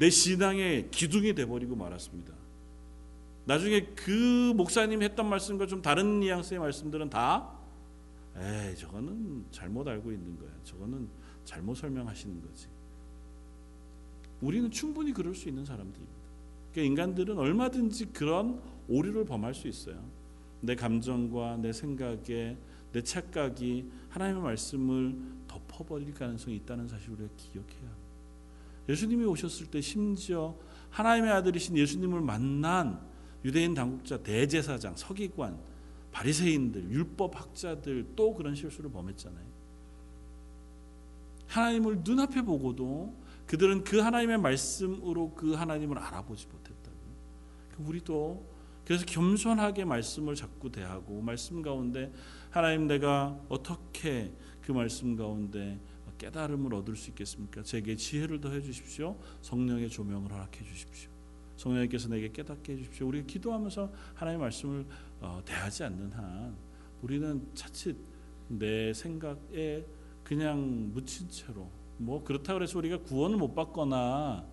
내 0.00 0.10
신앙의 0.10 0.90
기둥이 0.90 1.34
돼버리고 1.34 1.76
말았습니다. 1.76 2.34
나중에 3.44 3.86
그 3.94 4.52
목사님 4.56 5.02
했던 5.02 5.28
말씀과 5.28 5.66
좀 5.66 5.80
다른 5.80 6.20
뉘앙스의 6.20 6.60
말씀들은 6.60 7.10
다 7.10 7.56
에이 8.36 8.76
저거는 8.76 9.46
잘못 9.50 9.86
알고 9.86 10.12
있는 10.12 10.36
거야. 10.38 10.50
저거는 10.64 11.08
잘못 11.44 11.76
설명하시는 11.76 12.42
거지. 12.42 12.66
우리는 14.40 14.70
충분히 14.70 15.12
그럴 15.12 15.34
수 15.34 15.48
있는 15.48 15.64
사람들입니다. 15.64 16.18
그러니까 16.72 16.90
인간들은 16.90 17.38
얼마든지 17.38 18.06
그런 18.06 18.60
오류를 18.88 19.24
범할 19.24 19.54
수 19.54 19.66
있어요. 19.68 20.02
내 20.60 20.74
감정과 20.74 21.58
내 21.58 21.72
생각에 21.72 22.56
내 22.92 23.02
착각이 23.02 23.90
하나님의 24.10 24.42
말씀을 24.42 25.16
덮어버릴 25.46 26.14
가능성이 26.14 26.56
있다는 26.56 26.88
사실을 26.88 27.14
우리가 27.14 27.30
기억해야 27.36 27.80
합니다. 27.80 28.08
예수님이 28.88 29.24
오셨을 29.26 29.66
때 29.66 29.80
심지어 29.80 30.56
하나님의 30.90 31.30
아들이신 31.30 31.76
예수님을 31.76 32.20
만난 32.20 33.00
유대인 33.44 33.74
당국자 33.74 34.22
대제사장 34.22 34.96
서기관 34.96 35.58
바리새인들 36.12 36.90
율법 36.90 37.38
학자들 37.38 38.12
또 38.16 38.34
그런 38.34 38.54
실수를 38.54 38.90
범했잖아요. 38.90 39.46
하나님을 41.46 42.00
눈앞에 42.04 42.42
보고도 42.42 43.14
그들은 43.46 43.84
그 43.84 43.98
하나님의 43.98 44.38
말씀으로 44.38 45.34
그 45.34 45.54
하나님을 45.54 45.98
알아보지 45.98 46.46
못했다고. 46.46 46.96
우리도 47.78 48.44
그래서 48.84 49.04
겸손하게 49.04 49.84
말씀을 49.84 50.34
자꾸 50.34 50.70
대하고 50.70 51.20
말씀 51.20 51.62
가운데 51.62 52.12
하나님 52.50 52.86
내가 52.86 53.38
어떻게 53.48 54.32
그 54.62 54.72
말씀 54.72 55.16
가운데 55.16 55.78
깨달음을 56.18 56.74
얻을 56.74 56.96
수 56.96 57.10
있겠습니까? 57.10 57.62
제게 57.62 57.96
지혜를 57.96 58.40
더해 58.40 58.60
주십시오. 58.60 59.16
성령의 59.40 59.88
조명을 59.88 60.32
허락해 60.32 60.64
주십시오. 60.64 61.10
성령님께서 61.56 62.08
내게 62.08 62.30
깨닫게 62.30 62.72
해 62.72 62.76
주십시오. 62.76 63.08
우리가 63.08 63.26
기도하면서 63.26 63.92
하나님의 64.14 64.42
말씀을 64.42 64.86
어, 65.20 65.40
대하지 65.44 65.84
않는 65.84 66.12
한 66.12 66.56
우리는 67.02 67.48
자칫 67.54 67.96
내 68.48 68.92
생각에 68.92 69.84
그냥 70.24 70.90
묻힌 70.92 71.28
채로 71.30 71.70
뭐 71.96 72.22
그렇다 72.22 72.54
그래서 72.54 72.78
우리가 72.78 72.98
구원을 72.98 73.36
못 73.36 73.54
받거나 73.54 74.44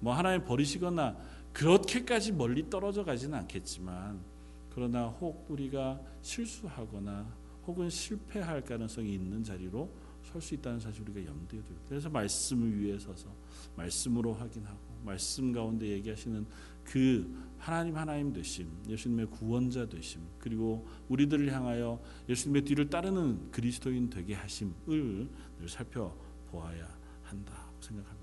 뭐 0.00 0.12
하나님 0.14 0.44
버리시거나 0.44 1.16
그렇게까지 1.52 2.32
멀리 2.32 2.68
떨어져 2.68 3.04
가지는 3.04 3.38
않겠지만 3.38 4.20
그러나 4.70 5.06
혹 5.06 5.46
우리가 5.48 6.00
실수하거나 6.22 7.42
혹은 7.66 7.90
실패할 7.90 8.64
가능성이 8.64 9.14
있는 9.14 9.44
자리로 9.44 9.90
설 10.22 10.40
수 10.40 10.54
있다는 10.54 10.80
사실 10.80 11.02
우리가 11.02 11.24
염두에 11.24 11.62
두고 11.62 11.78
그래서 11.88 12.08
말씀을 12.08 12.78
위해 12.78 12.98
서서 12.98 13.28
말씀으로 13.76 14.32
확인하고 14.32 14.78
말씀 15.04 15.52
가운데 15.52 15.88
얘기하시는 15.88 16.46
그 16.84 17.52
하나님 17.58 17.96
하나님 17.96 18.32
되심 18.32 18.68
예수님의 18.88 19.26
구원자 19.26 19.88
되심 19.88 20.22
그리고 20.38 20.86
우리들을 21.08 21.52
향하여 21.52 22.00
예수님의 22.28 22.62
뒤를 22.62 22.88
따르는 22.88 23.50
그리스도인 23.50 24.10
되게 24.10 24.34
하심을 24.34 24.74
늘 25.58 25.68
살펴보아야 25.68 26.88
한다 27.24 27.70
생각합니다. 27.80 28.22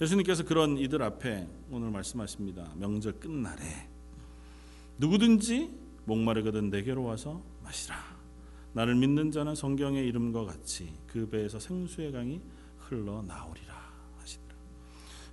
예수님께서 0.00 0.44
그런 0.44 0.78
이들 0.78 1.02
앞에 1.02 1.46
오늘 1.70 1.90
말씀하십니다. 1.90 2.72
명절 2.76 3.20
끝날에 3.20 3.88
누구든지 4.98 5.79
목마르거든 6.10 6.70
내게로 6.70 7.04
와서 7.04 7.40
마시라. 7.62 7.96
나를 8.72 8.96
믿는 8.96 9.30
자는 9.30 9.54
성경의 9.54 10.06
이름과 10.08 10.44
같이 10.44 10.92
그 11.06 11.28
배에서 11.28 11.58
생수의 11.58 12.12
강이 12.12 12.40
흘러 12.78 13.22
나오리라 13.22 13.74
하시더라. 14.18 14.54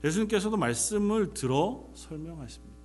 예수님께서도 0.04 0.58
말씀을 0.58 1.34
들어 1.34 1.88
설명하십니다. 1.96 2.78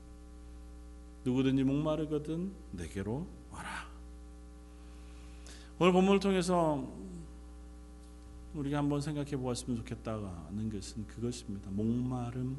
누구든지 1.25 1.65
목마르거든 1.65 2.53
내게로 2.73 3.27
와라. 3.51 3.69
오늘 5.79 5.93
본문을 5.93 6.21
통해서 6.21 6.89
우리가 8.55 8.79
한번 8.79 9.01
생각해 9.01 9.37
보았으면 9.37 9.79
좋겠다는 9.79 10.71
것은 10.71 11.07
그것입니다. 11.07 11.71
목마름. 11.71 12.57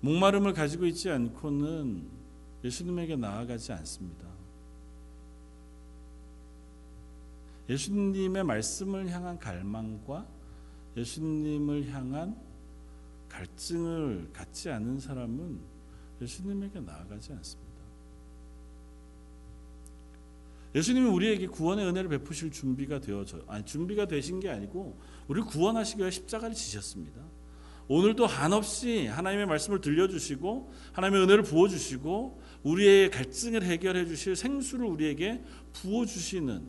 목마름을 0.00 0.54
가지고 0.54 0.86
있지 0.86 1.10
않고는 1.10 2.19
예수님에게 2.64 3.16
나아가지 3.16 3.72
않습니다. 3.72 4.28
예수님의 7.68 8.44
말씀을 8.44 9.08
향한 9.10 9.38
갈망과 9.38 10.26
예수님을 10.96 11.88
향한 11.90 12.36
갈증을 13.28 14.30
갖지 14.32 14.70
않은 14.70 14.98
사람은 14.98 15.60
예수님에게 16.20 16.80
나아가지 16.80 17.32
않습니다. 17.32 17.70
예수님이 20.74 21.08
우리에게 21.08 21.46
구원의 21.46 21.86
은혜를 21.86 22.10
베푸실 22.10 22.50
준비가 22.50 23.00
되어져 23.00 23.42
아니 23.46 23.64
준비가 23.64 24.06
되신 24.06 24.40
게 24.40 24.50
아니고 24.50 24.98
우리를 25.28 25.48
구원하시기 25.48 26.00
위해 26.00 26.10
십자가를 26.10 26.54
지셨습니다. 26.54 27.20
오늘도 27.90 28.24
한없이 28.24 29.08
하나님의 29.08 29.46
말씀을 29.46 29.80
들려주시고 29.80 30.72
하나님의 30.92 31.24
은혜를 31.24 31.42
부어주시고 31.42 32.40
우리의 32.62 33.10
갈증을 33.10 33.64
해결해 33.64 34.06
주실 34.06 34.36
생수를 34.36 34.86
우리에게 34.86 35.42
부어주시는 35.72 36.68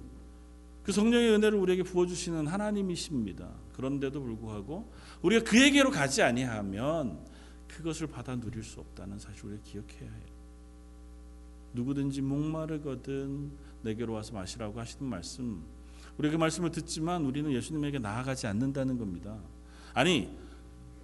그 0.81 0.91
성령의 0.91 1.29
은혜를 1.29 1.59
우리에게 1.59 1.83
부어주시는 1.83 2.47
하나님이십니다. 2.47 3.51
그런데도 3.73 4.19
불구하고 4.19 4.91
우리가 5.21 5.43
그에게로 5.43 5.91
가지 5.91 6.23
아니하면 6.23 7.19
그것을 7.67 8.07
받아 8.07 8.35
누릴 8.35 8.63
수 8.63 8.79
없다는 8.79 9.19
사실을 9.19 9.59
기억해야 9.63 10.09
해요. 10.09 10.31
누구든지 11.73 12.23
목마르거든 12.23 13.51
내게로 13.83 14.13
와서 14.13 14.33
마시라고 14.33 14.79
하시는 14.79 15.07
말씀 15.07 15.61
우리가 16.17 16.31
그 16.31 16.37
말씀을 16.39 16.71
듣지만 16.71 17.25
우리는 17.25 17.51
예수님에게 17.51 17.99
나아가지 17.99 18.47
않는다는 18.47 18.97
겁니다. 18.97 19.37
아니 19.93 20.35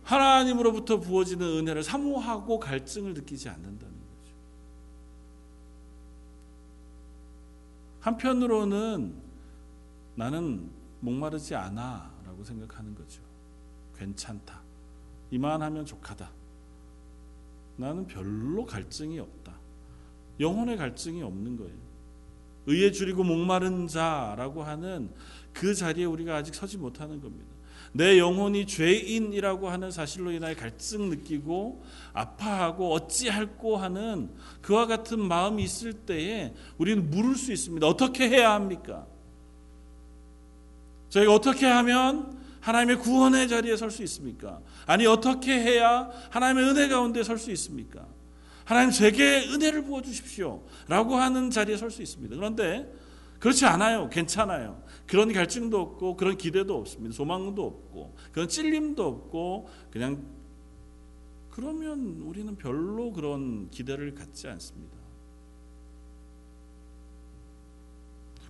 하나님으로부터 0.07 1.01
부어지는 1.01 1.45
은혜를 1.45 1.83
사모하고 1.83 2.59
갈증을 2.59 3.13
느끼지 3.13 3.49
않는다는 3.49 3.93
거죠. 3.93 4.33
한편으로는 7.99 9.21
나는 10.15 10.71
목마르지 11.01 11.55
않아 11.55 12.09
라고 12.25 12.41
생각하는 12.45 12.95
거죠. 12.95 13.21
괜찮다. 13.97 14.61
이만하면 15.29 15.85
족하다. 15.85 16.31
나는 17.75 18.07
별로 18.07 18.65
갈증이 18.65 19.19
없다. 19.19 19.59
영혼의 20.39 20.77
갈증이 20.77 21.21
없는 21.21 21.57
거예요. 21.57 21.77
의에 22.67 22.91
줄이고 22.91 23.25
목마른 23.25 23.87
자라고 23.87 24.63
하는 24.63 25.13
그 25.51 25.75
자리에 25.75 26.05
우리가 26.05 26.37
아직 26.37 26.55
서지 26.55 26.77
못하는 26.77 27.19
겁니다. 27.19 27.46
내 27.93 28.19
영혼이 28.19 28.67
죄인이라고 28.67 29.69
하는 29.69 29.91
사실로 29.91 30.31
인하여 30.31 30.55
갈증 30.55 31.09
느끼고 31.09 31.83
아파하고 32.13 32.93
어찌할꼬 32.93 33.77
하는 33.77 34.29
그와 34.61 34.85
같은 34.85 35.19
마음이 35.19 35.63
있을 35.63 35.93
때에 35.93 36.53
우리는 36.77 37.09
물을 37.09 37.35
수 37.35 37.51
있습니다. 37.51 37.87
어떻게 37.87 38.29
해야 38.29 38.53
합니까? 38.53 39.05
저희가 41.09 41.33
어떻게 41.33 41.65
하면 41.65 42.37
하나님의 42.59 42.97
구원의 42.99 43.47
자리에 43.47 43.77
설 43.77 43.91
수 43.91 44.03
있습니까? 44.03 44.59
아니 44.85 45.05
어떻게 45.05 45.53
해야 45.53 46.09
하나님의 46.31 46.69
은혜 46.69 46.87
가운데 46.89 47.23
설 47.23 47.37
수 47.37 47.49
있습니까? 47.51 48.05
하나님 48.65 48.91
제게 48.91 49.47
은혜를 49.47 49.83
부어 49.83 50.01
주십시오. 50.01 50.61
라고 50.89 51.15
하는 51.15 51.49
자리에 51.49 51.77
설 51.77 51.89
수 51.89 52.01
있습니다. 52.01 52.35
그런데 52.35 52.91
그렇지 53.39 53.65
않아요. 53.65 54.09
괜찮아요. 54.09 54.81
그런 55.05 55.31
갈증도 55.31 55.79
없고 55.79 56.15
그런 56.15 56.37
기대도 56.37 56.75
없습니다. 56.77 57.15
소망도 57.15 57.65
없고 57.65 58.15
그런 58.31 58.47
찔림도 58.47 59.05
없고 59.05 59.69
그냥 59.91 60.23
그러면 61.49 62.21
우리는 62.23 62.55
별로 62.55 63.11
그런 63.11 63.69
기대를 63.69 64.13
갖지 64.15 64.47
않습니다. 64.47 64.97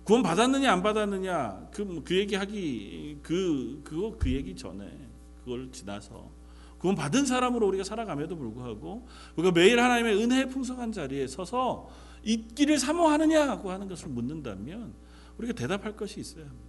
구원 0.04 0.22
받았느냐 0.22 0.72
안 0.72 0.82
받았느냐 0.82 1.68
그, 1.70 2.02
그 2.02 2.16
얘기 2.16 2.34
하기 2.34 3.18
그 3.22 3.80
그거 3.84 4.16
그 4.18 4.32
얘기 4.32 4.56
전에 4.56 4.90
그걸 5.44 5.70
지나서 5.70 6.30
구원 6.78 6.96
받은 6.96 7.26
사람으로 7.26 7.66
우리가 7.68 7.84
살아감에도 7.84 8.36
불구하고 8.36 9.06
우리가 9.36 9.52
매일 9.52 9.80
하나님의 9.80 10.16
은혜의 10.16 10.48
풍성한 10.48 10.92
자리에 10.92 11.26
서서 11.26 11.90
있기를 12.22 12.78
사모하느냐고 12.78 13.70
하는 13.70 13.88
것을 13.88 14.08
묻는다면 14.08 14.94
우리가 15.38 15.52
대답할 15.54 15.96
것이 15.96 16.20
있어야 16.20 16.44
합니다. 16.44 16.68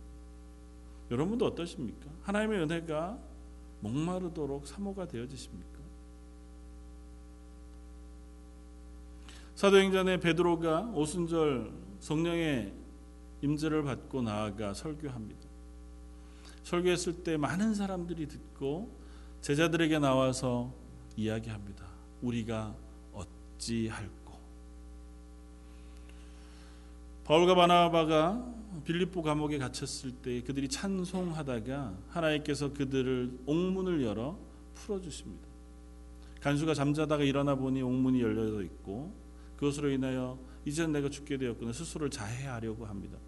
여러분도 1.11 1.45
어떠십니까? 1.45 2.07
하나님의 2.23 2.61
은혜가 2.61 3.17
목마르도록 3.81 4.67
사모가 4.67 5.07
되어지십니까? 5.07 5.79
사도행전의 9.55 10.21
베드로가 10.21 10.91
오순절 10.93 11.71
성령의 11.99 12.73
임재를 13.41 13.83
받고 13.83 14.21
나아가 14.21 14.73
설교합니다. 14.73 15.49
설교했을 16.63 17.23
때 17.23 17.35
많은 17.35 17.73
사람들이 17.73 18.27
듣고 18.27 18.95
제자들에게 19.41 19.99
나와서 19.99 20.73
이야기합니다. 21.15 21.85
우리가 22.21 22.75
어찌할꼬? 23.13 24.18
바울과 27.29 27.53
바나바가 27.53 28.43
빌립보 28.85 29.21
감옥에 29.21 29.59
갇혔을 29.59 30.13
때 30.13 30.41
그들이 30.41 30.67
찬송하다가 30.67 31.95
하나님께서 32.09 32.73
그들을 32.73 33.41
옥문을 33.45 34.03
열어 34.03 34.35
풀어 34.73 34.99
주십니다. 34.99 35.47
간수가 36.41 36.73
잠자다가 36.73 37.23
일어나 37.23 37.53
보니 37.53 37.83
옥문이 37.83 38.19
열려 38.19 38.63
있고 38.63 39.13
그것으로 39.57 39.91
인하여 39.91 40.39
이젠 40.65 40.91
내가 40.91 41.07
죽게 41.07 41.37
되었구나 41.37 41.71
스스로를 41.71 42.09
자해하려고 42.09 42.87
합니다. 42.87 43.19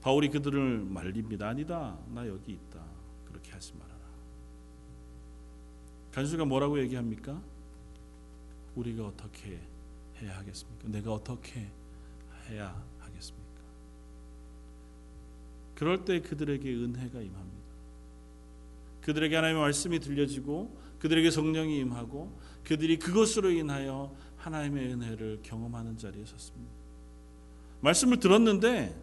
바울이 0.00 0.28
그들을 0.28 0.78
말립니다. 0.84 1.48
아니다. 1.48 1.98
나 2.14 2.28
여기 2.28 2.52
있다. 2.52 2.80
그렇게 3.24 3.50
하지 3.50 3.72
말아라. 3.74 3.98
간수가 6.12 6.44
뭐라고 6.44 6.78
얘기합니까? 6.78 7.42
우리가 8.76 9.08
어떻게 9.08 9.58
해야 10.22 10.38
하겠습니까? 10.38 10.86
내가 10.86 11.12
어떻게 11.12 11.72
해야 12.48 12.82
하겠습니까? 12.98 13.62
그럴 15.74 16.04
때 16.04 16.20
그들에게 16.20 16.68
은혜가 16.72 17.20
임합니다. 17.20 17.58
그들에게 19.02 19.34
하나님의 19.34 19.62
말씀이 19.62 20.00
들려지고 20.00 20.76
그들에게 20.98 21.30
성령이 21.30 21.78
임하고 21.78 22.38
그들이 22.64 22.98
그것으로 22.98 23.50
인하여 23.50 24.14
하나님의 24.36 24.92
은혜를 24.92 25.40
경험하는 25.42 25.96
자리에 25.96 26.24
섰습니다. 26.24 26.72
말씀을 27.80 28.18
들었는데 28.18 28.94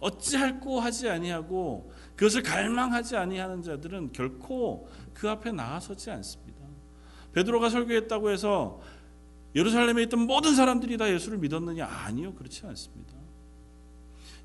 어찌할꼬 0.00 0.80
하지 0.80 1.08
아니하고 1.08 1.92
그것을 2.16 2.42
갈망하지 2.42 3.16
아니하는 3.16 3.62
자들은 3.62 4.12
결코 4.12 4.88
그 5.12 5.30
앞에 5.30 5.52
나아서지 5.52 6.10
않습니다. 6.10 6.64
베드로가 7.32 7.70
설교했다고 7.70 8.30
해서 8.30 8.80
예루살렘에 9.54 10.02
있던 10.04 10.20
모든 10.26 10.54
사람들이 10.54 10.96
다 10.96 11.12
예수를 11.12 11.38
믿었느냐? 11.38 11.86
아니요, 11.86 12.34
그렇지 12.34 12.66
않습니다. 12.66 13.12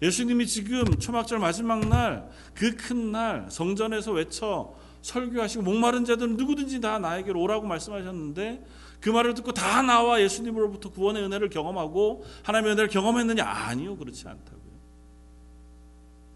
예수님이 0.02 0.48
지금 0.48 0.86
초막절 0.98 1.40
마지막 1.40 1.80
날, 1.88 2.30
그 2.54 2.76
큰 2.78 3.12
날, 3.12 3.48
성전에서 3.50 4.14
외쳐 4.14 4.74
설교하시고 5.02 5.64
목마른 5.64 6.06
자들은 6.06 6.38
누구든지 6.38 6.80
다 6.82 7.00
나에게로 7.00 7.42
오라고 7.42 7.66
말씀하셨는데 7.68 8.66
그 9.02 9.10
말을 9.10 9.34
듣고 9.34 9.54
다 9.54 9.82
나와 9.82 10.22
예수님으로부터 10.22 10.90
구원의 10.92 11.24
은혜를 11.24 11.50
경험하고 11.50 12.26
하나님의 12.44 12.74
은혜를 12.74 12.90
경험했느냐? 12.90 13.44
아니요, 13.46 13.98
그렇지 13.98 14.28
않다고요. 14.28 14.60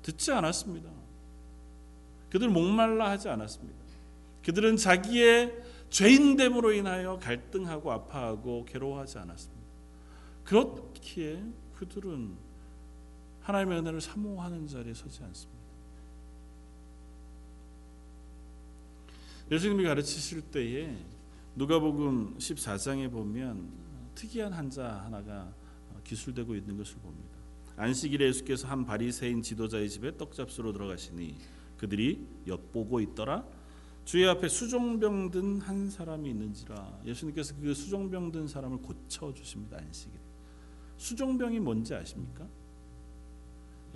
듣지 0.01 0.31
않았습니다. 0.31 0.89
그들 2.29 2.49
목말라 2.49 3.09
하지 3.11 3.29
않았습니다. 3.29 3.79
그들은 4.45 4.75
자기의 4.77 5.53
죄인됨으로 5.93 6.71
인하여 6.71 7.19
갈등하고 7.19 7.91
아파하고 7.91 8.65
괴로워하지 8.65 9.19
않았습니다. 9.19 9.63
그렇기에 10.43 11.43
그들은 11.75 12.35
하나님의 13.41 13.79
은혜를 13.79 14.01
사모하는 14.01 14.67
자리에 14.67 14.95
서지 14.95 15.23
않습니다. 15.23 15.61
예수님이 19.51 19.83
가르치실 19.83 20.41
때에 20.49 20.97
누가복음 21.55 22.37
14장에 22.39 23.11
보면 23.11 23.69
특이한 24.15 24.51
한자 24.51 25.03
하나가 25.05 25.53
기술되고 26.03 26.55
있는 26.55 26.75
것을 26.75 26.97
봅니다. 26.97 27.37
안식일에 27.77 28.25
예수께서 28.29 28.67
한 28.67 28.83
바리새인 28.83 29.43
지도자의 29.43 29.91
집에 29.91 30.17
떡잡수로 30.17 30.73
들어가시니 30.73 31.37
그들이 31.77 32.25
엿보고 32.47 32.99
있더라. 33.01 33.45
주의 34.05 34.27
앞에 34.27 34.49
수종병 34.49 35.31
든 35.31 35.59
한 35.59 35.89
사람이 35.89 36.29
있는지라 36.29 37.01
예수님께서 37.05 37.55
그 37.55 37.73
수종병 37.73 38.31
든 38.31 38.47
사람을 38.47 38.79
고쳐 38.79 39.33
주십니다. 39.33 39.77
안식일. 39.77 40.19
수종병이 40.97 41.59
뭔지 41.59 41.95
아십니까? 41.95 42.47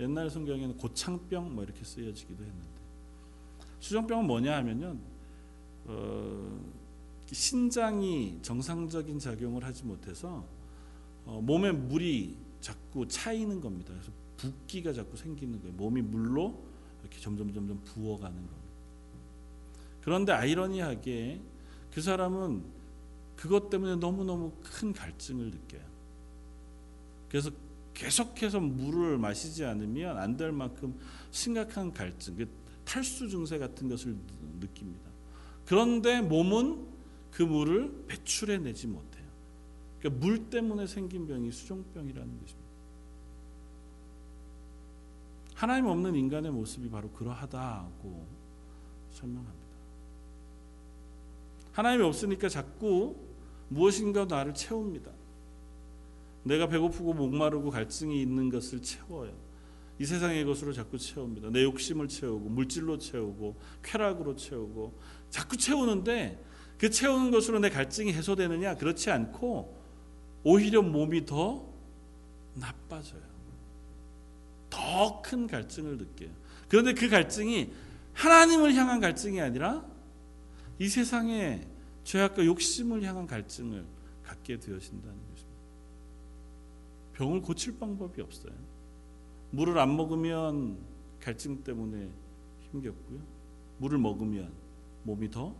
옛날 0.00 0.30
성경에는 0.30 0.76
고창병 0.76 1.54
뭐 1.54 1.64
이렇게 1.64 1.84
쓰여지기도 1.84 2.42
했는데 2.42 2.80
수종병은 3.80 4.26
뭐냐 4.26 4.56
하면요 4.56 4.96
어, 5.86 6.60
신장이 7.26 8.38
정상적인 8.42 9.18
작용을 9.18 9.64
하지 9.64 9.84
못해서 9.84 10.44
어, 11.24 11.40
몸에 11.42 11.72
물이 11.72 12.36
자꾸 12.60 13.06
차이는 13.06 13.60
겁니다. 13.60 13.92
그래서 13.92 14.10
붓기가 14.36 14.92
자꾸 14.92 15.16
생기는 15.16 15.60
거예요. 15.60 15.74
몸이 15.74 16.02
물로 16.02 16.62
이렇게 17.02 17.18
점점 17.20 17.52
점점 17.52 17.80
부어가는 17.84 18.34
겁니다. 18.36 18.57
그런데 20.02 20.32
아이러니하게 20.32 21.40
그 21.92 22.00
사람은 22.00 22.62
그것 23.36 23.70
때문에 23.70 23.96
너무너무 23.96 24.52
큰 24.62 24.92
갈증을 24.92 25.50
느껴요. 25.50 25.82
그래서 27.28 27.50
계속해서 27.94 28.60
물을 28.60 29.18
마시지 29.18 29.64
않으면 29.64 30.18
안 30.18 30.36
될 30.36 30.52
만큼 30.52 30.98
심각한 31.30 31.92
갈증, 31.92 32.36
그 32.36 32.48
탈수 32.84 33.28
증세 33.28 33.58
같은 33.58 33.88
것을 33.88 34.16
느낍니다. 34.60 35.10
그런데 35.66 36.20
몸은 36.22 36.86
그 37.30 37.42
물을 37.42 38.04
배출해내지 38.06 38.86
못해요. 38.86 39.26
그러니까 39.98 40.24
물 40.24 40.48
때문에 40.48 40.86
생긴 40.86 41.26
병이 41.26 41.50
수종병이라는 41.52 42.40
것입니다. 42.40 42.68
하나님 45.54 45.86
없는 45.86 46.14
인간의 46.14 46.52
모습이 46.52 46.88
바로 46.88 47.10
그러하다고 47.10 48.26
설명합니다. 49.10 49.57
하나님이 51.78 52.02
없으니까 52.02 52.48
자꾸 52.48 53.14
무엇인가 53.68 54.24
나를 54.24 54.52
채웁니다. 54.52 55.12
내가 56.42 56.66
배고프고 56.66 57.14
목마르고 57.14 57.70
갈증이 57.70 58.20
있는 58.20 58.50
것을 58.50 58.82
채워요. 58.82 59.32
이 60.00 60.04
세상의 60.04 60.44
것으로 60.44 60.72
자꾸 60.72 60.98
채웁니다. 60.98 61.50
내 61.50 61.62
욕심을 61.62 62.08
채우고 62.08 62.48
물질로 62.48 62.98
채우고 62.98 63.54
쾌락으로 63.84 64.34
채우고 64.34 64.98
자꾸 65.30 65.56
채우는데 65.56 66.44
그 66.78 66.90
채우는 66.90 67.30
것으로 67.30 67.60
내 67.60 67.70
갈증이 67.70 68.12
해소되느냐? 68.12 68.74
그렇지 68.74 69.12
않고 69.12 69.76
오히려 70.42 70.82
몸이 70.82 71.26
더 71.26 71.64
나빠져요. 72.54 73.22
더 74.68 75.22
큰 75.22 75.46
갈증을 75.46 75.96
느껴요. 75.96 76.30
그런데 76.68 76.92
그 76.92 77.08
갈증이 77.08 77.70
하나님을 78.14 78.74
향한 78.74 78.98
갈증이 78.98 79.40
아니라 79.40 79.84
이 80.78 80.88
세상의 80.88 81.66
죄악과 82.04 82.44
욕심을 82.44 83.02
향한 83.02 83.26
갈증을 83.26 83.84
갖게 84.22 84.58
되어진다는 84.58 85.16
것입니다. 85.30 85.58
병을 87.14 87.42
고칠 87.42 87.78
방법이 87.78 88.22
없어요. 88.22 88.52
물을 89.50 89.78
안 89.78 89.96
먹으면 89.96 90.78
갈증 91.20 91.62
때문에 91.64 92.08
힘겹고요. 92.70 93.18
물을 93.78 93.98
먹으면 93.98 94.52
몸이 95.04 95.30
더뭐 95.30 95.54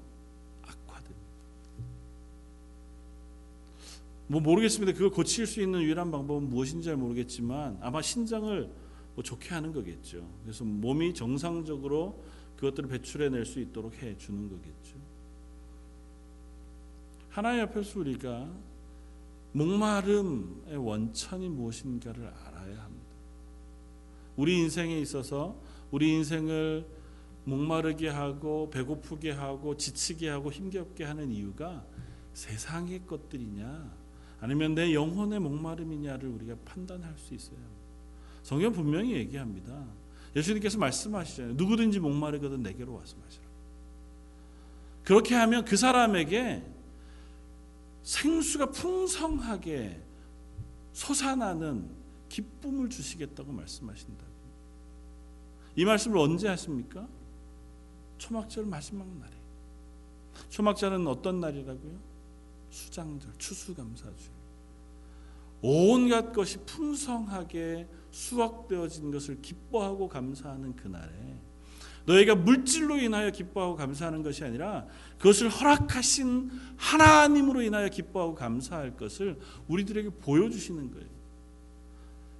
모르겠습니다. 4.28 4.92
그걸 4.92 5.10
고칠 5.10 5.46
수 5.46 5.62
있는 5.62 5.80
유일한 5.80 6.10
방법은 6.10 6.50
무엇인지 6.50 6.86
잘 6.86 6.96
모르겠지만 6.96 7.78
아마 7.80 8.02
신장을 8.02 8.70
뭐 9.14 9.24
좋게 9.24 9.48
하는 9.54 9.72
거겠죠. 9.72 10.28
그래서 10.42 10.64
몸이 10.64 11.14
정상적으로 11.14 12.22
그것들을 12.58 12.88
배출해낼 12.88 13.44
수 13.44 13.60
있도록 13.60 13.94
해 14.02 14.16
주는 14.18 14.48
거겠죠. 14.48 14.96
하나님 17.30 17.62
앞에서 17.62 18.00
우리가 18.00 18.48
목마름의 19.52 20.76
원천이 20.76 21.48
무엇인가를 21.48 22.26
알아야 22.26 22.82
합니다. 22.82 23.06
우리 24.36 24.58
인생에 24.58 24.98
있어서 25.00 25.56
우리 25.90 26.12
인생을 26.14 26.86
목마르게 27.44 28.08
하고 28.08 28.68
배고프게 28.70 29.30
하고 29.30 29.76
지치게 29.76 30.28
하고 30.28 30.52
힘겹게 30.52 31.04
하는 31.04 31.30
이유가 31.30 31.84
세상의 32.34 33.06
것들이냐 33.06 33.90
아니면 34.40 34.74
내 34.74 34.94
영혼의 34.94 35.40
목마름이냐를 35.40 36.28
우리가 36.28 36.56
판단할 36.64 37.16
수 37.16 37.34
있어야. 37.34 37.58
성경 38.42 38.72
분명히 38.72 39.12
얘기합니다. 39.12 39.86
예수님께서 40.38 40.78
말씀하시잖아요. 40.78 41.54
누구든지 41.54 42.00
목마르거든 42.00 42.62
내게로 42.62 42.94
와서 42.94 43.16
마시라. 43.22 43.44
그렇게 45.04 45.34
하면 45.34 45.64
그 45.64 45.76
사람에게 45.76 46.62
생수가 48.02 48.70
풍성하게 48.70 50.02
솟아나는 50.92 51.90
기쁨을 52.28 52.90
주시겠다고 52.90 53.52
말씀하신다고. 53.52 54.28
이 55.76 55.84
말씀을 55.84 56.18
언제 56.18 56.48
하십니까? 56.48 57.06
초막절 58.18 58.66
마지막 58.66 59.06
날에. 59.06 59.32
초막절은 60.48 61.06
어떤 61.06 61.40
날이라고요? 61.40 61.98
수장절, 62.70 63.32
추수감사주. 63.38 64.37
온갖 65.60 66.32
것이 66.32 66.58
풍성하게 66.64 67.88
수확되어진 68.10 69.10
것을 69.10 69.40
기뻐하고 69.42 70.08
감사하는 70.08 70.76
그날에 70.76 71.38
너희가 72.06 72.34
물질로 72.34 72.96
인하여 72.96 73.30
기뻐하고 73.30 73.76
감사하는 73.76 74.22
것이 74.22 74.42
아니라 74.42 74.86
그것을 75.18 75.50
허락하신 75.50 76.50
하나님으로 76.76 77.60
인하여 77.62 77.88
기뻐하고 77.88 78.34
감사할 78.34 78.96
것을 78.96 79.38
우리들에게 79.68 80.10
보여주시는 80.20 80.90
거예요. 80.90 81.18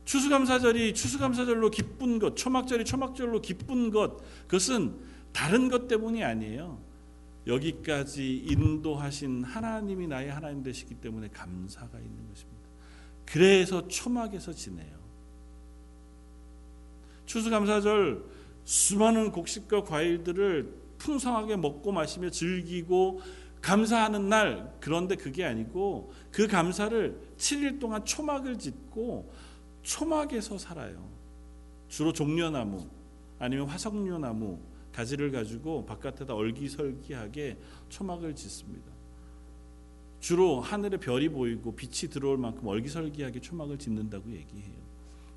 추수감사절이 0.07 0.95
추수감사절로 0.95 1.71
기쁜 1.71 2.19
것, 2.19 2.35
초막절이 2.35 2.87
초막절로 2.87 3.43
기쁜 3.43 3.91
것, 3.91 4.17
그것은 4.45 4.99
다른 5.33 5.69
것 5.69 5.87
때문이 5.87 6.25
아니에요. 6.25 6.81
여기까지 7.47 8.39
인도하신 8.39 9.45
하나님이 9.45 10.07
나의 10.07 10.31
하나님 10.31 10.63
되시기 10.63 10.95
때문에 10.95 11.29
감사가 11.29 11.99
있는 11.99 12.27
것입니다. 12.27 12.58
그래서 13.31 13.87
초막에서 13.87 14.53
지내요. 14.53 14.99
추수감사절 17.27 18.25
수많은 18.65 19.33
곡식과 19.33 19.85
과일들을 19.85 20.75
풍성하게 20.97 21.57
먹고 21.57 21.93
마시며 21.93 22.31
즐기고 22.31 23.21
감사하는 23.61 24.29
날 24.29 24.75
그런데 24.81 25.15
그게 25.15 25.45
아니고 25.45 26.13
그 26.33 26.47
감사를 26.47 27.21
7일 27.37 27.79
동안 27.79 28.05
초막을 28.05 28.59
짓고 28.59 29.31
초막에서 29.83 30.57
살아요. 30.57 31.07
주로 31.89 32.13
종려나무 32.13 32.87
아니면 33.39 33.67
화석류나무 33.67 34.59
가지를 34.93 35.33
가지고 35.33 35.85
바깥에다 35.85 36.35
얼기설기하게 36.35 37.59
초막을 37.89 38.35
짓습니다. 38.35 38.98
주로 40.21 40.61
하늘에 40.61 40.97
별이 40.99 41.29
보이고 41.29 41.75
빛이 41.75 42.11
들어올 42.11 42.39
만큼 42.39 42.67
얼기설기하게 42.67 43.41
초막을 43.41 43.79
짓는다고 43.79 44.31
얘기해요. 44.33 44.77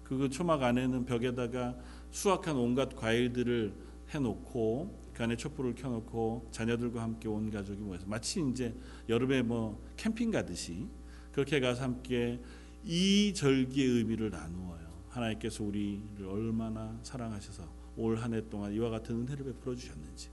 그 0.04 0.30
초막 0.30 0.62
안에는 0.64 1.06
벽에다가 1.06 1.76
수확한 2.10 2.58
온갖 2.58 2.96
과일들을 2.96 3.74
해놓고 4.10 5.00
그 5.14 5.24
안에 5.24 5.38
촛불을 5.38 5.76
켜놓고 5.76 6.50
자녀들과 6.52 7.02
함께 7.02 7.28
온 7.28 7.50
가족이 7.50 7.80
모여서 7.80 8.06
마치 8.08 8.42
이제 8.42 8.74
여름에 9.08 9.42
뭐 9.42 9.82
캠핑 9.98 10.32
가듯이 10.32 10.88
그렇게 11.32 11.60
가서 11.60 11.84
함께 11.84 12.40
이 12.84 13.34
절기의 13.34 13.88
의미를 13.88 14.32
나누어요. 14.32 14.82
하나님께서 15.10 15.64
우리를 15.64 16.26
얼마나 16.28 16.98
사랑하셔서 17.04 17.64
올 17.98 18.18
한 18.18 18.34
해 18.34 18.42
동안 18.50 18.74
이와 18.74 18.90
같은 18.90 19.16
은혜를 19.16 19.46
베풀어 19.46 19.76
주셨는지. 19.76 20.30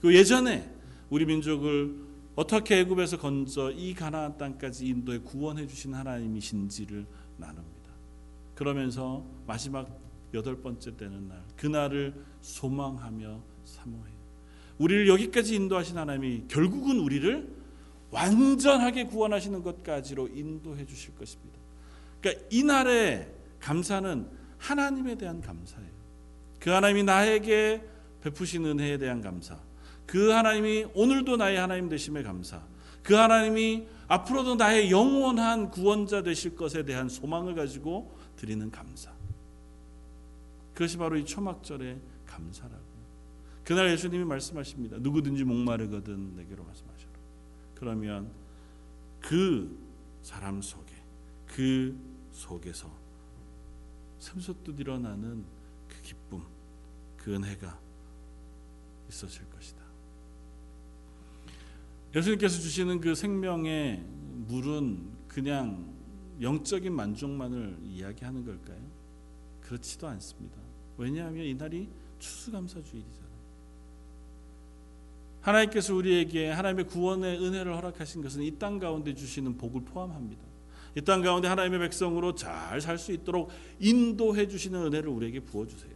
그 0.00 0.14
예전에 0.14 0.72
우리 1.10 1.26
민족을 1.26 1.94
어떻게 2.36 2.80
애굽에서 2.80 3.18
건져 3.18 3.70
이 3.70 3.94
가나안 3.94 4.38
땅까지 4.38 4.86
인도해 4.86 5.18
구원해 5.18 5.66
주신 5.66 5.94
하나님이신지를 5.94 7.06
나눕니다. 7.36 7.90
그러면서 8.54 9.24
마지막 9.46 9.88
여덟 10.32 10.60
번째 10.60 10.96
되는 10.96 11.28
날 11.28 11.42
그날을 11.56 12.14
소망하며 12.40 13.42
사모해요. 13.64 14.20
우리를 14.78 15.08
여기까지 15.08 15.56
인도하신 15.56 15.98
하나님이 15.98 16.44
결국은 16.48 16.98
우리를 17.00 17.48
완전하게 18.10 19.04
구원하시는 19.04 19.62
것까지로 19.62 20.28
인도해 20.28 20.86
주실 20.86 21.14
것입니다. 21.16 21.58
그러니까 22.20 22.46
이 22.50 22.62
날의 22.62 23.32
감사는 23.60 24.26
하나님에 24.58 25.16
대한 25.16 25.40
감사예요. 25.40 25.90
그 26.58 26.70
하나님이 26.70 27.04
나에게 27.04 27.82
베푸신 28.22 28.64
은혜에 28.66 28.98
대한 28.98 29.20
감사. 29.20 29.58
그 30.10 30.30
하나님이 30.30 30.88
오늘도 30.94 31.36
나의 31.36 31.56
하나님 31.56 31.88
되심에 31.88 32.24
감사. 32.24 32.60
그 33.04 33.14
하나님이 33.14 33.86
앞으로도 34.08 34.56
나의 34.56 34.90
영원한 34.90 35.70
구원자 35.70 36.24
되실 36.24 36.56
것에 36.56 36.84
대한 36.84 37.08
소망을 37.08 37.54
가지고 37.54 38.18
드리는 38.34 38.68
감사. 38.72 39.12
그것이 40.74 40.96
바로 40.96 41.16
이 41.16 41.24
초막절의 41.24 42.00
감사라고. 42.26 42.90
그날 43.62 43.92
예수님이 43.92 44.24
말씀하십니다. 44.24 44.96
누구든지 44.98 45.44
목마르거든 45.44 46.34
내게로 46.34 46.64
마셔라. 46.64 46.90
그러면 47.76 48.32
그 49.20 49.78
사람 50.22 50.60
속에 50.60 50.92
그 51.46 51.96
속에서 52.32 52.90
샘솟듯 54.18 54.80
일어나는 54.80 55.44
그 55.88 56.02
기쁨, 56.02 56.42
그 57.16 57.32
은혜가 57.32 57.78
있어질 59.08 59.48
것이다. 59.50 59.79
예수님께서 62.14 62.60
주시는 62.60 63.00
그 63.00 63.14
생명의 63.14 64.02
물은 64.48 65.10
그냥 65.28 65.94
영적인 66.40 66.92
만족만을 66.92 67.76
이야기하는 67.84 68.44
걸까요? 68.44 68.80
그렇지도 69.60 70.08
않습니다. 70.08 70.56
왜냐하면 70.96 71.44
이날이 71.44 71.88
추수감사주일이잖아요. 72.18 73.30
하나님께서 75.42 75.94
우리에게 75.94 76.50
하나님의 76.50 76.86
구원의 76.86 77.38
은혜를 77.42 77.74
허락하신 77.76 78.22
것은 78.22 78.42
이 78.42 78.58
땅 78.58 78.78
가운데 78.78 79.14
주시는 79.14 79.56
복을 79.56 79.82
포함합니다. 79.82 80.42
이 80.96 81.00
땅 81.02 81.22
가운데 81.22 81.46
하나님의 81.48 81.78
백성으로 81.78 82.34
잘 82.34 82.80
살 82.80 82.98
수 82.98 83.12
있도록 83.12 83.50
인도해 83.78 84.48
주시는 84.48 84.86
은혜를 84.86 85.08
우리에게 85.08 85.40
부어 85.40 85.66
주세요. 85.66 85.92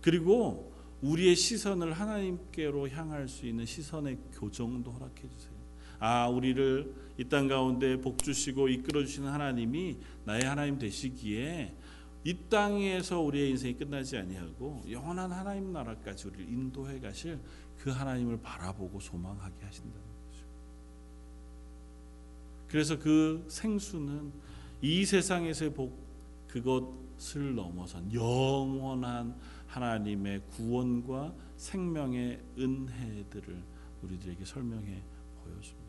그리고 0.00 0.72
우리의 1.06 1.36
시선을 1.36 1.92
하나님께로 1.92 2.88
향할 2.88 3.28
수 3.28 3.46
있는 3.46 3.64
시선의 3.64 4.18
교정도 4.32 4.90
허락해 4.90 5.22
주세요. 5.36 5.56
아, 5.98 6.28
우리를 6.28 6.94
이 7.18 7.24
땅 7.28 7.48
가운데 7.48 7.98
복 8.00 8.22
주시고 8.22 8.68
이끌어 8.68 9.04
주시는 9.04 9.30
하나님이 9.30 9.96
나의 10.24 10.44
하나님 10.44 10.78
되시기에 10.78 11.74
이 12.24 12.36
땅에서 12.50 13.20
우리의 13.20 13.50
인생이 13.50 13.74
끝나지 13.74 14.16
아니하고 14.18 14.82
영원한 14.90 15.30
하나님 15.32 15.72
나라까지 15.72 16.26
우리를 16.28 16.48
인도해 16.48 16.98
가실 17.00 17.38
그 17.78 17.90
하나님을 17.90 18.40
바라보고 18.42 19.00
소망하게 19.00 19.64
하신다는 19.64 20.00
거죠. 20.02 20.44
그래서 22.68 22.98
그 22.98 23.44
생수는 23.48 24.32
이 24.82 25.04
세상에서의 25.04 25.72
복 25.72 26.04
그것을 26.48 27.54
넘어선 27.54 28.12
영원한 28.12 29.36
하나님의 29.76 30.40
구원과 30.52 31.34
생명의 31.56 32.40
은혜들을 32.58 33.62
우리들에게 34.02 34.44
설명해 34.44 35.02
보여줍니다. 35.42 35.86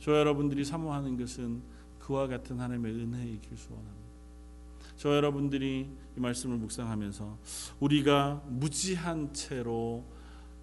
저 0.00 0.18
여러분들이 0.18 0.64
사모하는 0.64 1.16
것은 1.16 1.62
그와 2.00 2.26
같은 2.26 2.58
하나님의 2.58 2.92
은혜이길 2.92 3.56
소원합니다. 3.56 4.00
저 4.96 5.14
여러분들이 5.14 5.88
이 6.16 6.20
말씀을 6.20 6.56
묵상하면서 6.56 7.38
우리가 7.78 8.42
무지한 8.48 9.32
채로 9.32 10.04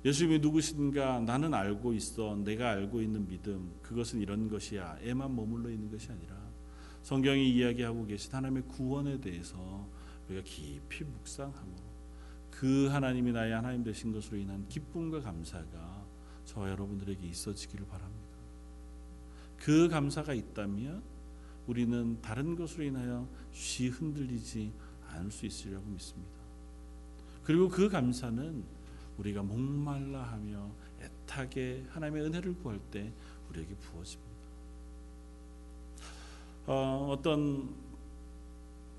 예수님이 0.03 0.39
누구신가 0.39 1.21
나는 1.21 1.53
알고 1.53 1.93
있어 1.93 2.35
내가 2.35 2.69
알고 2.69 3.01
있는 3.01 3.27
믿음 3.27 3.73
그것은 3.81 4.21
이런 4.21 4.47
것이야 4.47 4.97
에만 5.01 5.35
머물러 5.35 5.69
있는 5.71 5.89
것이 5.89 6.11
아니라 6.11 6.35
성경이 7.01 7.49
이야기하고 7.49 8.05
계신 8.05 8.33
하나님의 8.33 8.63
구원에 8.67 9.19
대해서 9.19 9.87
우리가 10.27 10.43
깊이 10.43 11.03
묵상함으로 11.03 11.87
그 12.51 12.87
하나님이 12.87 13.31
나의 13.31 13.53
하나님 13.53 13.83
되신 13.83 14.11
것으로 14.11 14.37
인한 14.37 14.67
기쁨과 14.67 15.21
감사가 15.21 16.05
저와 16.45 16.69
여러분들에게 16.71 17.25
있어지기를 17.27 17.85
바랍니다. 17.87 18.27
그 19.57 19.87
감사가 19.89 20.33
있다면 20.33 21.03
우리는 21.67 22.21
다른 22.21 22.55
것으로 22.55 22.83
인하여 22.83 23.27
쉬 23.51 23.89
흔들리지 23.89 24.71
않을 25.09 25.31
수 25.31 25.45
있으리라고 25.45 25.85
믿습니다. 25.87 26.37
그리고 27.43 27.69
그 27.69 27.89
감사는 27.89 28.63
우리가 29.17 29.43
목말라 29.43 30.23
하며 30.23 30.71
애타게 31.01 31.85
하나님의 31.89 32.23
은혜를 32.23 32.55
구할 32.55 32.79
때 32.91 33.11
우리에게 33.49 33.75
부어집니다. 33.75 34.27
어, 36.67 37.07
어떤 37.11 37.73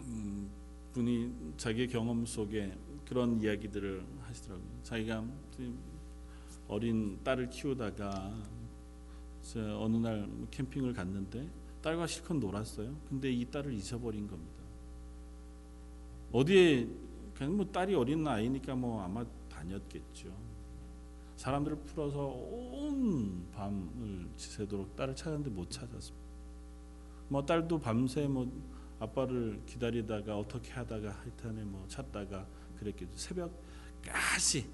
음, 0.01 0.51
분이 0.99 1.55
자기의 1.57 1.87
경험 1.87 2.27
속에 2.27 2.77
그런 3.07 3.41
이야기들을 3.41 4.05
하시더라고요. 4.23 4.69
자기가 4.83 5.25
어린 6.67 7.23
딸을 7.23 7.51
키우다가 7.51 8.35
어느 9.79 9.97
날 9.97 10.29
캠핑을 10.51 10.93
갔는데 10.93 11.49
딸과 11.83 12.09
실컷 12.09 12.35
놀았어요. 12.35 12.97
근데 13.09 13.31
이 13.31 13.45
딸을 13.45 13.73
잊어버린 13.75 14.27
겁니다. 14.27 14.65
어디에 16.33 16.89
그냥 17.33 17.57
뭐 17.57 17.65
딸이 17.65 17.95
어린 17.95 18.27
아이니까 18.27 18.75
뭐 18.75 19.01
아마 19.01 19.25
다녔겠죠. 19.49 20.35
사람들을 21.37 21.79
풀어서 21.85 22.27
온 22.27 23.49
밤을 23.53 24.29
지새도록 24.37 24.97
딸을 24.97 25.15
찾았는데 25.15 25.51
못 25.51 25.71
찾았습니다. 25.71 26.27
뭐 27.29 27.47
딸도 27.47 27.79
밤새 27.79 28.27
뭐 28.27 28.51
아빠를 29.01 29.61
기다리다가 29.67 30.37
어떻게 30.39 30.73
하다가 30.73 31.11
하여튼에 31.11 31.63
뭐 31.65 31.85
찾다가 31.89 32.47
그랬겠죠. 32.79 33.17
새벽까지 33.17 34.69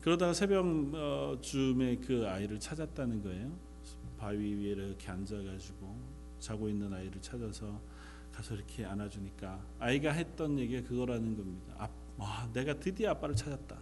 그러다가 0.00 0.34
새벽 0.34 0.66
어, 0.94 1.38
쯤에 1.40 1.96
그 1.96 2.26
아이를 2.28 2.60
찾았다는 2.60 3.22
거예요. 3.22 3.56
바위 4.18 4.54
위에 4.54 4.72
이렇게 4.72 5.10
앉아가지고 5.10 5.96
자고 6.40 6.68
있는 6.68 6.92
아이를 6.92 7.20
찾아서 7.22 7.80
가서 8.32 8.54
이렇게 8.54 8.84
안아주니까 8.84 9.64
아이가 9.78 10.12
했던 10.12 10.58
얘기가 10.58 10.86
그거라는 10.88 11.36
겁니다. 11.36 11.74
아, 11.78 11.88
와, 12.18 12.48
내가 12.52 12.78
드디어 12.78 13.10
아빠를 13.10 13.34
찾았다. 13.34 13.78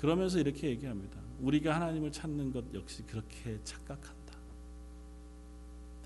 그러면서 0.00 0.38
이렇게 0.38 0.68
얘기합니다. 0.68 1.18
우리가 1.40 1.74
하나님을 1.74 2.12
찾는 2.12 2.52
것 2.52 2.64
역시 2.74 3.02
그렇게 3.06 3.58
착각한다. 3.64 4.23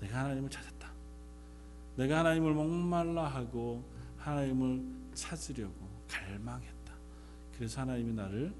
내가 0.01 0.19
하나님을 0.23 0.49
찾았다. 0.49 0.91
내가 1.97 2.19
하나님을 2.19 2.53
목말라 2.53 3.25
하고 3.25 3.83
하나님을 4.17 4.83
찾으려고 5.13 5.75
갈망했다. 6.07 6.93
그래서 7.55 7.81
하나님이 7.81 8.13
나를 8.13 8.53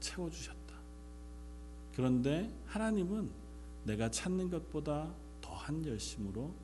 채워주셨다. 0.00 0.60
그런데 1.94 2.50
하나님은 2.66 3.30
내가 3.84 4.10
찾는 4.10 4.50
것보다 4.50 5.12
더한 5.40 5.84
열심으로 5.84 6.54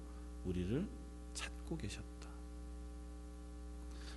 우리를 0.45 0.87
찾고 1.35 1.77
계셨다. 1.77 2.07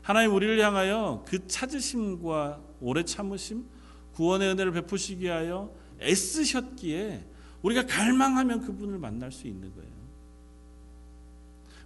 하나님 0.01 0.33
우리를 0.33 0.59
향하여 0.63 1.23
그 1.27 1.47
찾으심과 1.47 2.61
오래 2.81 3.03
참으심, 3.03 3.65
구원의 4.13 4.49
은혜를 4.49 4.71
베푸시기 4.71 5.25
위하여 5.25 5.73
애쓰셨기에 6.01 7.25
우리가 7.61 7.85
갈망하면 7.85 8.61
그분을 8.61 8.97
만날 8.99 9.31
수 9.31 9.47
있는 9.47 9.73
거예요. 9.75 9.89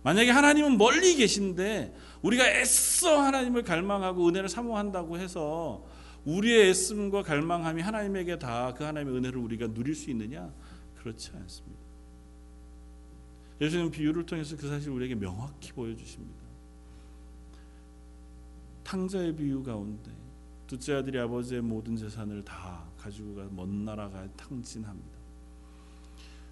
만약에 0.04 0.32
하나님은 0.32 0.78
멀리 0.78 1.16
계신데 1.16 1.96
우리가 2.22 2.46
애써 2.48 3.22
하나님을 3.22 3.64
갈망하고 3.64 4.28
은혜를 4.28 4.50
사모한다고 4.50 5.18
해서 5.18 5.86
우리의 6.26 6.70
애씀과 6.70 7.24
갈망함이 7.24 7.82
하나님에게 7.82 8.40
다 8.40 8.74
그 8.78 8.84
하나님의 8.84 9.18
은혜를 9.18 9.40
우리가 9.40 9.68
누릴 9.74 9.96
수 9.96 10.10
있느냐? 10.12 10.54
그렇지 10.98 11.32
않습니다. 11.36 11.82
예수님 13.62 13.92
비유를 13.92 14.26
통해서 14.26 14.56
그 14.58 14.68
사실을 14.68 14.94
우리에게 14.94 15.16
명확히 15.16 15.72
보여주십니다. 15.72 16.44
탕자의 18.84 19.36
비유 19.36 19.64
가운데 19.64 20.12
둘째 20.68 20.96
아들이 20.96 21.20
아버지의 21.20 21.62
모든 21.62 21.96
재산을 21.96 22.44
다 22.44 22.84
가지고 22.98 23.36
가 23.36 23.44
먼 23.52 23.86
나라가 23.86 24.28
탕진합니다. 24.36 25.13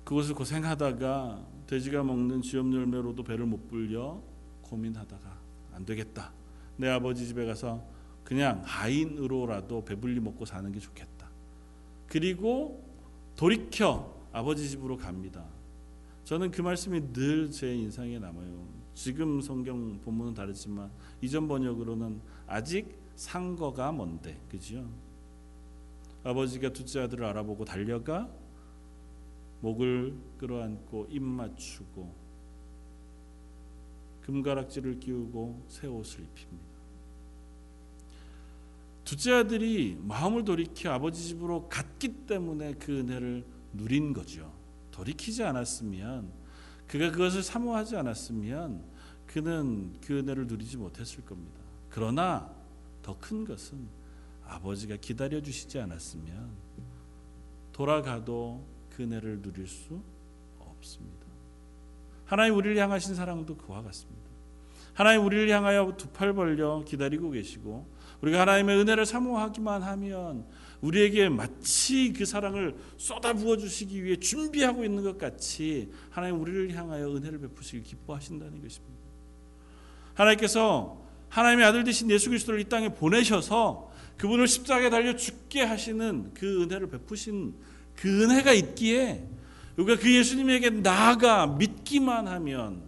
그것을 0.03 0.35
고생하다가 0.35 1.45
돼지가 1.67 2.03
먹는 2.03 2.41
쥐염 2.41 2.73
열매로도 2.73 3.23
배를 3.23 3.45
못 3.45 3.67
불려 3.67 4.21
고민하다가 4.63 5.37
안 5.73 5.85
되겠다. 5.85 6.33
내 6.77 6.89
아버지 6.89 7.27
집에 7.27 7.45
가서 7.45 7.83
그냥 8.23 8.61
하인으로라도 8.65 9.83
배불리 9.85 10.19
먹고 10.19 10.45
사는 10.45 10.71
게 10.71 10.79
좋겠다. 10.79 11.29
그리고 12.07 12.83
돌이켜 13.35 14.13
아버지 14.31 14.69
집으로 14.69 14.97
갑니다. 14.97 15.45
저는 16.23 16.51
그 16.51 16.61
말씀이 16.61 17.13
늘 17.13 17.49
제 17.51 17.73
인상에 17.73 18.19
남아요. 18.19 18.65
지금 18.93 19.41
성경 19.41 19.99
본문은 20.01 20.33
다르지만 20.33 20.91
이전 21.21 21.47
번역으로는 21.47 22.21
아직 22.47 22.95
상거가 23.15 23.91
먼데 23.91 24.39
그죠? 24.49 24.85
아버지가 26.23 26.69
둘째 26.69 27.01
아들을 27.01 27.23
알아보고 27.25 27.65
달려가 27.65 28.29
목을 29.61 30.15
끌어안고 30.37 31.07
입 31.09 31.21
맞추고 31.21 32.13
금가락지를 34.21 34.99
끼우고 34.99 35.65
새 35.67 35.87
옷을 35.87 36.23
입힙니다. 36.23 36.71
둘째 39.03 39.33
아들이 39.33 39.97
마음을 40.01 40.43
돌이켜 40.45 40.91
아버지 40.91 41.27
집으로 41.27 41.67
갔기 41.69 42.25
때문에 42.27 42.75
그 42.75 42.99
은혜를 42.99 43.45
누린 43.73 44.13
거죠. 44.13 44.53
돌이키지 44.91 45.43
않았으면 45.43 46.31
그가 46.87 47.11
그것을 47.11 47.41
사모하지 47.41 47.95
않았으면 47.95 48.83
그는 49.25 49.93
그 50.01 50.19
은혜를 50.19 50.47
누리지 50.47 50.77
못했을 50.77 51.25
겁니다. 51.25 51.59
그러나 51.89 52.53
더 53.01 53.17
큰 53.19 53.45
것은 53.45 53.87
아버지가 54.45 54.97
기다려 54.97 55.41
주시지 55.41 55.79
않았으면 55.79 56.51
돌아가도 57.71 58.65
그 58.95 59.03
은혜를 59.03 59.41
누릴 59.41 59.67
수 59.67 60.01
없습니다. 60.59 61.25
하나님 62.25 62.55
우리를 62.55 62.77
향하신 62.77 63.15
사랑도 63.15 63.57
그와 63.57 63.81
같습니다. 63.81 64.21
하나님 64.93 65.25
우리를 65.25 65.49
향하여 65.49 65.95
두 65.97 66.09
팔 66.11 66.33
벌려 66.33 66.83
기다리고 66.85 67.31
계시고 67.31 67.87
우리가 68.21 68.41
하나님의 68.41 68.77
은혜를 68.79 69.05
사모하기만 69.05 69.81
하면 69.83 70.45
우리에게 70.81 71.29
마치 71.29 72.11
그 72.13 72.25
사랑을 72.25 72.75
쏟아 72.97 73.33
부어 73.33 73.57
주시기 73.57 74.03
위해 74.03 74.17
준비하고 74.17 74.83
있는 74.83 75.03
것 75.03 75.17
같이 75.17 75.91
하나님 76.09 76.41
우리를 76.41 76.75
향하여 76.75 77.15
은혜를 77.15 77.39
베푸시길 77.39 77.83
기뻐하신다는 77.83 78.61
것입니다. 78.61 79.01
하나님께서 80.13 81.01
하나님의 81.29 81.65
아들 81.65 81.83
되신 81.83 82.09
예수 82.11 82.29
그리스도를 82.29 82.59
이 82.59 82.65
땅에 82.65 82.89
보내셔서 82.89 83.91
그분을 84.17 84.47
십자가에 84.47 84.89
달려 84.89 85.15
죽게 85.15 85.63
하시는 85.63 86.31
그 86.33 86.63
은혜를 86.63 86.89
베푸신 86.89 87.55
그 88.01 88.23
은혜가 88.23 88.51
있기에 88.53 89.23
우리가 89.77 90.01
그 90.01 90.11
예수님에게 90.11 90.71
나아가 90.71 91.45
믿기만 91.45 92.27
하면 92.27 92.81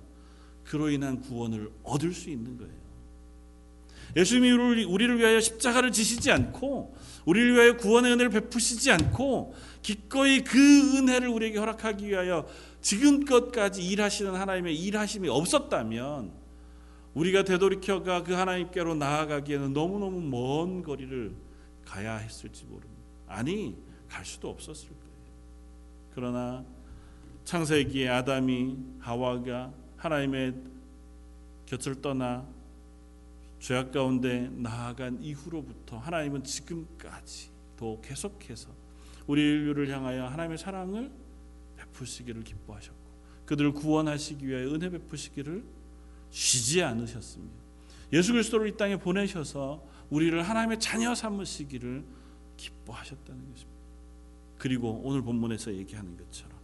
그로 0.64 0.90
인한 0.90 1.22
구원을 1.22 1.72
얻을 1.84 2.14
수 2.14 2.32
있는 2.32 2.58
거예요. 2.58 2.74
예수님이 4.16 4.84
우리를 4.84 5.20
위하여 5.20 5.40
십자가를 5.40 5.92
지시지 5.92 6.32
않고 6.32 6.96
우리를 7.26 7.54
위하여 7.54 7.78
구원의 7.78 8.14
은혜를 8.14 8.32
베푸시지 8.32 8.92
않고 8.92 9.54
기꺼이 9.84 10.44
그 10.44 10.98
은혜를 10.98 11.28
우리에게 11.28 11.60
허락하기 11.60 12.10
위하여 12.10 12.48
지금껏까지 12.82 13.86
일하시는 13.86 14.34
하나님의 14.34 14.76
일하심이 14.76 15.30
없었다면 15.30 16.32
우리가 17.14 17.44
되돌이켜가 17.44 18.24
그 18.24 18.34
하나님께로 18.34 18.96
나아가기에는 18.96 19.74
너무너무 19.74 20.22
먼 20.22 20.82
거리를 20.82 21.36
가야 21.86 22.16
했을지 22.18 22.66
모릅니다. 22.66 23.04
아니 23.28 23.78
갈 24.10 24.26
수도 24.26 24.50
없었을 24.50 24.90
거예요. 24.90 25.03
그러나 26.14 26.64
창세기에 27.46 28.08
아담이 28.10 28.78
하와가 29.00 29.74
하나님의 29.98 30.54
곁을 31.66 32.02
떠나 32.02 32.46
죄악 33.60 33.92
가운데 33.92 34.50
나아간 34.54 35.22
이후로부터 35.22 35.98
하나님은 35.98 36.44
지금까지도 36.44 38.02
계속해서 38.02 38.70
우리 39.26 39.42
인류를 39.42 39.90
향하여 39.90 40.28
하나님의 40.28 40.58
사랑을 40.58 41.12
베푸시기를 41.78 42.44
기뻐하셨고 42.44 43.04
그들을 43.46 43.72
구원하시기 43.74 44.48
위하여 44.48 44.74
은혜 44.74 44.90
베푸시기를 44.90 45.64
쉬지 46.30 46.82
않으셨습니다. 46.84 47.56
예수 48.12 48.32
그리스도를 48.32 48.68
이 48.68 48.78
땅에 48.78 48.98
보내셔서 48.98 49.84
우리를 50.10 50.42
하나님의 50.44 50.80
자녀 50.80 51.16
삼으시기를 51.16 52.04
기뻐하셨다는 52.58 53.52
것입니다. 53.52 53.73
그리고 54.64 55.02
오늘 55.04 55.22
본문에서 55.24 55.74
얘기하는 55.74 56.16
것처럼 56.16 56.58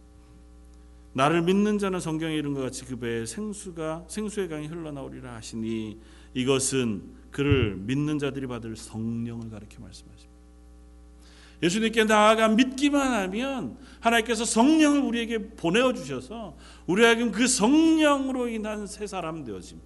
나를 1.12 1.42
믿는 1.42 1.76
자는 1.76 2.00
성경에 2.00 2.34
이른 2.34 2.54
것 2.54 2.62
같이 2.62 2.86
그 2.86 2.96
배에 2.96 3.26
생수가 3.26 4.06
생수의 4.08 4.48
강이 4.48 4.68
흘러나오리라 4.68 5.34
하시니 5.34 6.00
이것은 6.32 7.02
그를 7.30 7.76
믿는 7.76 8.18
자들이 8.18 8.46
받을 8.46 8.74
성령을 8.74 9.50
가리켜 9.50 9.82
말씀하십니다. 9.82 10.30
예수님께 11.62 12.04
나아가 12.04 12.48
믿기만 12.48 13.12
하면 13.24 13.76
하나님께서 14.00 14.46
성령을 14.46 15.00
우리에게 15.00 15.50
보내어 15.56 15.92
주셔서 15.92 16.56
우리에게 16.86 17.30
그 17.30 17.46
성령으로 17.46 18.48
인한 18.48 18.86
새 18.86 19.06
사람 19.06 19.44
되어짐. 19.44 19.78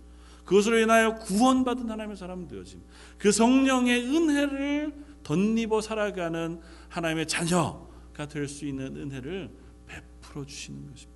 그것으로 0.45 0.79
인하여 0.79 1.17
구원받은 1.17 1.91
하나님의 1.91 2.17
사람 2.17 2.47
되어짐. 2.47 2.81
그 3.19 3.33
성령의 3.33 4.05
은혜를 4.05 4.95
덧입어 5.25 5.81
살아가는 5.81 6.61
하나님의 6.91 7.27
자녀 7.27 7.84
가 8.15 8.27
될 8.27 8.47
수 8.49 8.65
있는 8.67 8.97
은혜를 8.97 9.51
베풀어 9.87 10.47
주시는 10.47 10.91
것입니다. 10.91 11.15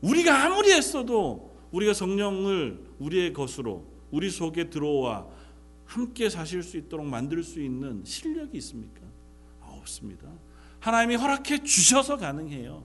우리가 0.00 0.44
아무리 0.44 0.72
했어도 0.72 1.54
우리가 1.72 1.92
성령을 1.94 2.80
우리의 2.98 3.32
것으로 3.32 3.84
우리 4.10 4.30
속에 4.30 4.70
들어와 4.70 5.26
함께 5.84 6.28
사실 6.30 6.62
수 6.62 6.76
있도록 6.76 7.06
만들 7.06 7.42
수 7.42 7.60
있는 7.60 8.02
실력이 8.04 8.56
있습니까? 8.58 9.00
없습니다. 9.60 10.28
하나님이 10.80 11.16
허락해 11.16 11.62
주셔서 11.62 12.16
가능해요. 12.16 12.84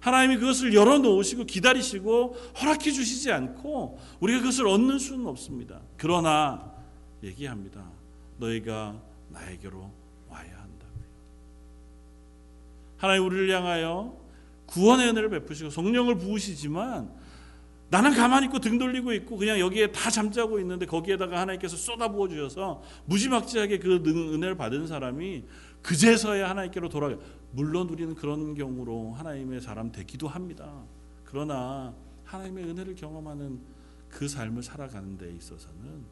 하나님이 0.00 0.36
그것을 0.38 0.74
열어놓으시고 0.74 1.44
기다리시고 1.44 2.34
허락해 2.60 2.90
주시지 2.90 3.32
않고 3.32 3.98
우리가 4.20 4.40
그것을 4.40 4.66
얻는 4.68 4.98
수는 4.98 5.26
없습니다. 5.26 5.80
그러나 5.96 6.72
얘기합니다. 7.22 7.90
너희가 8.38 9.00
나에게로. 9.30 10.07
하나님 12.98 13.24
우리를 13.24 13.50
향하여 13.50 14.16
구원의 14.66 15.08
은혜를 15.08 15.30
베푸시고 15.30 15.70
성령을 15.70 16.18
부으시지만 16.18 17.10
나는 17.90 18.12
가만히 18.12 18.46
있고 18.46 18.58
등 18.58 18.76
돌리고 18.78 19.14
있고 19.14 19.38
그냥 19.38 19.58
여기에 19.58 19.92
다 19.92 20.10
잠자고 20.10 20.58
있는데 20.60 20.84
거기에다가 20.84 21.40
하나님께서 21.40 21.76
쏟아부어 21.76 22.28
주셔서 22.28 22.82
무지막지하게 23.06 23.78
그 23.78 23.96
은혜를 24.04 24.56
받은 24.56 24.86
사람이 24.86 25.44
그제서야 25.82 26.50
하나님께로 26.50 26.90
돌아가. 26.90 27.16
물론 27.52 27.88
우리는 27.88 28.14
그런 28.14 28.54
경우로 28.54 29.14
하나님의 29.14 29.62
사람 29.62 29.90
되기도 29.90 30.28
합니다. 30.28 30.70
그러나 31.24 31.94
하나님의 32.24 32.64
은혜를 32.64 32.94
경험하는 32.94 33.58
그 34.10 34.28
삶을 34.28 34.62
살아가는 34.62 35.16
데 35.16 35.32
있어서는 35.32 36.04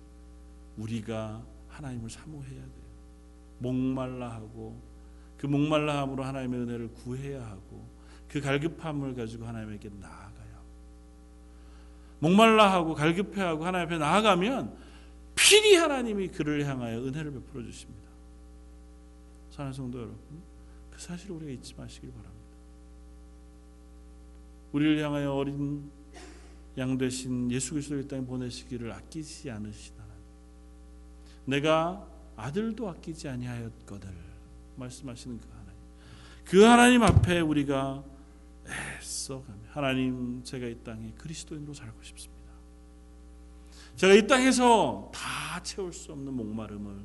우리가 0.79 1.45
하나님을 1.69 2.09
사모해야 2.09 2.55
돼요. 2.55 2.87
목말라 3.59 4.31
하고 4.31 4.81
그 5.39 5.47
목말라함으로 5.47 6.25
하나님의 6.25 6.61
은혜를 6.61 6.89
구해야 6.95 7.45
하고 7.47 7.87
그 8.29 8.41
갈급함을 8.41 9.15
가지고 9.15 9.47
하나님에게 9.47 9.91
나아가요. 10.01 10.47
목말라하고 12.21 12.95
갈급해하고 12.95 13.65
하나님 13.65 13.87
앞에 13.87 13.99
나아가면 13.99 14.77
필히 15.35 15.77
하나님이 15.77 16.29
그를 16.29 16.67
향하여 16.67 16.99
은혜를 17.05 17.33
베풀어 17.33 17.63
주십니다. 17.65 18.07
사랑하는 19.51 19.73
성도 19.75 19.99
여러분, 19.99 20.19
그 20.91 21.01
사실을 21.01 21.37
우리가 21.37 21.53
잊지 21.53 21.75
마시길 21.77 22.11
바랍니다. 22.11 22.37
우리를 24.73 25.03
향하여 25.05 25.33
어린 25.33 25.91
양 26.79 26.99
되신 26.99 27.51
예수 27.51 27.71
그리스도를 27.71 28.09
땅에 28.09 28.25
보내시기를 28.25 28.93
아끼지 28.93 29.51
않으신 29.51 29.95
하나님. 29.95 30.23
내가 31.47 32.07
아들도 32.37 32.89
아끼지 32.89 33.29
아니하였거늘 33.29 34.26
말씀하시는 34.77 35.39
그 35.39 35.49
하나님. 35.51 35.81
그 36.45 36.63
하나님 36.63 37.03
앞에 37.03 37.41
우리가 37.41 38.05
애써가며 38.99 39.59
하나님 39.71 40.43
제가 40.43 40.67
이 40.67 40.77
땅에 40.83 41.13
그리스도인으로 41.19 41.75
살고 41.75 42.03
싶습니다. 42.03 42.37
제가 43.97 44.15
이 44.15 44.27
땅에서 44.27 45.11
다 45.15 45.63
채울 45.63 45.93
수 45.93 46.13
없는 46.13 46.33
목마름을 46.35 47.05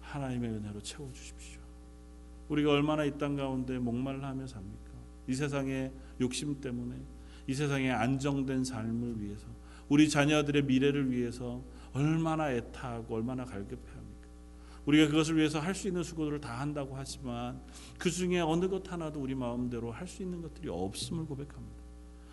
하나님의 0.00 0.50
은혜로 0.50 0.80
채워 0.82 1.10
주십시오. 1.12 1.60
우리가 2.48 2.70
얼마나 2.70 3.04
이 3.04 3.18
땅 3.18 3.36
가운데 3.36 3.78
목말라하며 3.78 4.46
삽니까? 4.46 4.90
이 5.26 5.34
세상의 5.34 5.92
욕심 6.20 6.60
때문에 6.60 6.96
이 7.46 7.54
세상의 7.54 7.90
안정된 7.92 8.64
삶을 8.64 9.20
위해서 9.20 9.46
우리 9.88 10.08
자녀들의 10.08 10.64
미래를 10.64 11.10
위해서 11.10 11.62
얼마나 11.92 12.52
애타하고 12.52 13.14
얼마나 13.16 13.44
갈급해합니까? 13.44 13.97
우리가 14.88 15.08
그것을 15.10 15.36
위해서 15.36 15.60
할 15.60 15.74
수 15.74 15.86
있는 15.86 16.02
수고들을 16.02 16.40
다 16.40 16.60
한다고 16.60 16.94
하지만 16.96 17.60
그 17.98 18.10
중에 18.10 18.40
어느 18.40 18.68
것 18.68 18.90
하나도 18.90 19.20
우리 19.20 19.34
마음대로 19.34 19.92
할 19.92 20.06
수 20.06 20.22
있는 20.22 20.40
것들이 20.40 20.68
없음을 20.70 21.26
고백합니다. 21.26 21.82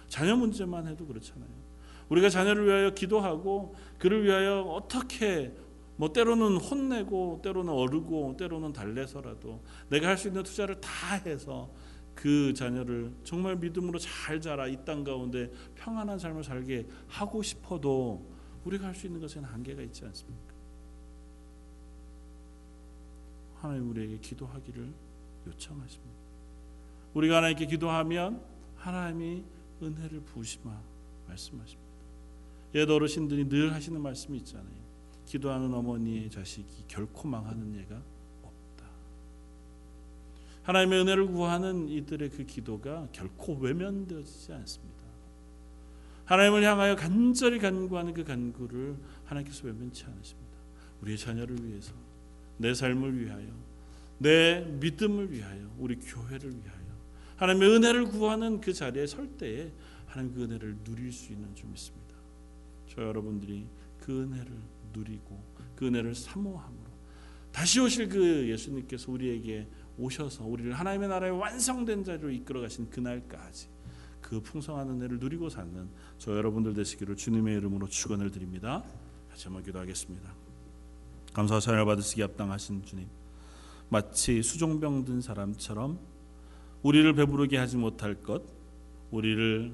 자녀 0.07 0.35
문제만 0.37 0.87
해도 0.87 1.05
그렇잖아요. 1.05 1.49
우리가 2.07 2.29
자녀를 2.29 2.65
위하여 2.65 2.91
기도하고 2.91 3.75
그를 3.99 4.23
위하여 4.23 4.61
어떻게 4.61 5.53
뭐 5.97 6.13
때로는 6.13 6.57
혼내고 6.57 7.41
때로는 7.43 7.73
어르고 7.73 8.37
때로는 8.37 8.71
달래서라도 8.71 9.61
내가 9.89 10.07
할 10.07 10.17
수 10.17 10.27
있는 10.29 10.43
투자를 10.43 10.79
다 10.79 11.15
해서 11.25 11.69
그 12.13 12.53
자녀를 12.53 13.11
정말 13.25 13.57
믿음으로 13.57 13.99
잘 13.99 14.39
자라 14.39 14.67
이 14.67 14.77
땅 14.85 15.03
가운데 15.03 15.51
평안한 15.75 16.17
삶을 16.19 16.43
살게 16.45 16.87
하고 17.07 17.41
싶어도 17.43 18.25
우리가 18.63 18.87
할 18.87 18.95
수 18.95 19.07
있는 19.07 19.19
것에는 19.19 19.49
한계가 19.49 19.81
있지 19.81 20.05
않습니까? 20.05 20.54
하나님 23.65 23.89
우리에게 23.89 24.19
기도하기를 24.19 24.93
요청하십니다. 25.47 26.15
우리가 27.13 27.37
하나님께 27.37 27.65
기도하면 27.65 28.41
하나님이 28.77 29.43
은혜를 29.81 30.21
부으시마 30.21 30.71
말씀하십니다. 31.27 31.85
옛 32.75 32.89
어르신들이 32.89 33.49
늘 33.49 33.73
하시는 33.73 33.99
말씀이 33.99 34.37
있잖아요. 34.39 34.85
기도하는 35.25 35.73
어머니의 35.73 36.29
자식이 36.29 36.85
결코 36.87 37.27
망하는 37.27 37.75
예가 37.75 38.01
없다. 38.43 38.85
하나님의 40.63 41.01
은혜를 41.01 41.27
구하는 41.27 41.89
이들의 41.89 42.29
그 42.29 42.45
기도가 42.45 43.07
결코 43.11 43.55
외면되지 43.55 44.53
않습니다. 44.53 44.95
하나님을 46.25 46.63
향하여 46.63 46.95
간절히 46.95 47.59
간구하는 47.59 48.13
그 48.13 48.23
간구를 48.23 48.97
하나님께서 49.25 49.67
외면치 49.67 50.05
않으십니다. 50.05 50.55
우리의 51.01 51.17
자녀를 51.17 51.63
위해서, 51.65 51.93
내 52.57 52.73
삶을 52.73 53.19
위하여, 53.19 53.47
내 54.17 54.61
믿음을 54.61 55.31
위하여, 55.31 55.69
우리 55.77 55.95
교회를 55.97 56.51
위하여 56.51 56.85
하나님의 57.37 57.69
은혜를 57.75 58.05
구하는 58.05 58.61
그 58.61 58.73
자리에 58.73 59.07
설 59.07 59.27
때에 59.37 59.71
하나님 60.05 60.33
그 60.33 60.43
은혜를 60.43 60.77
누릴 60.83 61.11
수 61.11 61.33
있는 61.33 61.53
줄 61.55 61.69
믿습니다. 61.69 62.15
저 62.87 63.01
여러분들이 63.01 63.67
그 63.99 64.23
은혜를 64.23 64.51
누리고 64.93 65.43
그 65.75 65.87
은혜를 65.87 66.15
사모함으로 66.15 66.95
다시 67.51 67.79
오실 67.79 68.09
그 68.09 68.49
예수님께서 68.49 69.11
우리에게 69.11 69.67
오셔서 69.97 70.45
우리를 70.45 70.73
하나님의 70.73 71.09
나라의 71.09 71.37
완성된 71.37 72.03
자리로 72.03 72.29
이끌어 72.31 72.61
가신 72.61 72.89
그날까지 72.89 73.67
그 74.21 74.41
풍성한 74.41 74.89
은혜를 74.89 75.19
누리고 75.19 75.49
사는 75.49 75.89
저 76.17 76.35
여러분들 76.35 76.73
되시기를 76.73 77.15
주님의 77.15 77.57
이름으로 77.57 77.87
축원을 77.87 78.31
드립니다. 78.31 78.83
같이 79.29 79.45
한번 79.45 79.63
기도하겠습니다. 79.63 80.44
감사와 81.35 81.59
찬양 81.59 81.85
받으시기 81.85 82.21
합당하신 82.21 82.85
주님. 82.85 83.07
마치 83.89 84.41
수종병 84.41 85.03
든 85.03 85.19
사람처럼 85.19 85.99
우리를 86.81 87.13
배부르게 87.13 87.57
하지 87.57 87.75
못할 87.75 88.15
것, 88.15 88.41
우리를 89.11 89.73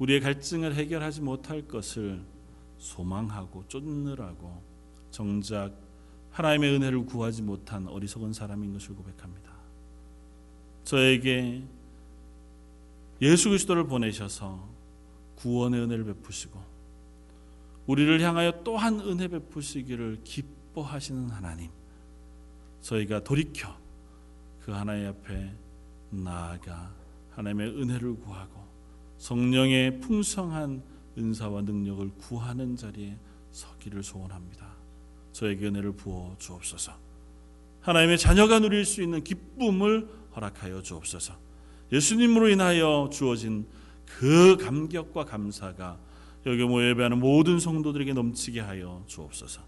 우리의 0.00 0.20
갈증을 0.20 0.74
해결하지 0.74 1.20
못할 1.20 1.62
것을 1.68 2.20
소망하고 2.78 3.64
쫓느라고 3.68 4.60
정작 5.12 5.72
하나님의 6.32 6.74
은혜를 6.74 7.06
구하지 7.06 7.42
못한 7.42 7.86
어리석은 7.86 8.32
사람인 8.32 8.72
것을 8.72 8.96
고백합니다. 8.96 9.52
저에게 10.82 11.62
예수 13.22 13.50
그리스도를 13.50 13.86
보내셔서 13.86 14.68
구원의 15.36 15.80
은혜를 15.80 16.04
베푸시고 16.06 16.60
우리를 17.86 18.20
향하여 18.20 18.62
또한 18.64 19.00
은혜 19.00 19.28
베푸시기를 19.28 20.20
기뻐하시는 20.78 21.30
하나님 21.30 21.70
저희가 22.80 23.24
돌이켜 23.24 23.76
그 24.60 24.72
하나님 24.72 25.08
앞에 25.08 25.52
나아가 26.10 26.92
하나님의 27.30 27.68
은혜를 27.82 28.16
구하고 28.16 28.64
성령의 29.18 30.00
풍성한 30.00 30.82
은사와 31.16 31.62
능력을 31.62 32.10
구하는 32.18 32.76
자리에 32.76 33.16
서기를 33.50 34.02
소원합니다. 34.02 34.68
저에게 35.32 35.66
은혜를 35.66 35.92
부어 35.92 36.36
주옵소서. 36.38 36.92
하나님의 37.80 38.18
자녀가 38.18 38.60
누릴 38.60 38.84
수 38.84 39.02
있는 39.02 39.24
기쁨을 39.24 40.08
허락하여 40.36 40.82
주옵소서. 40.82 41.34
예수님으로 41.92 42.48
인하여 42.48 43.08
주어진 43.12 43.66
그 44.06 44.56
감격과 44.58 45.24
감사가 45.24 45.98
여기 46.46 46.62
모여 46.64 46.90
예배하는 46.90 47.18
모든 47.18 47.58
성도들에게 47.58 48.12
넘치게 48.12 48.60
하여 48.60 49.02
주옵소서. 49.06 49.67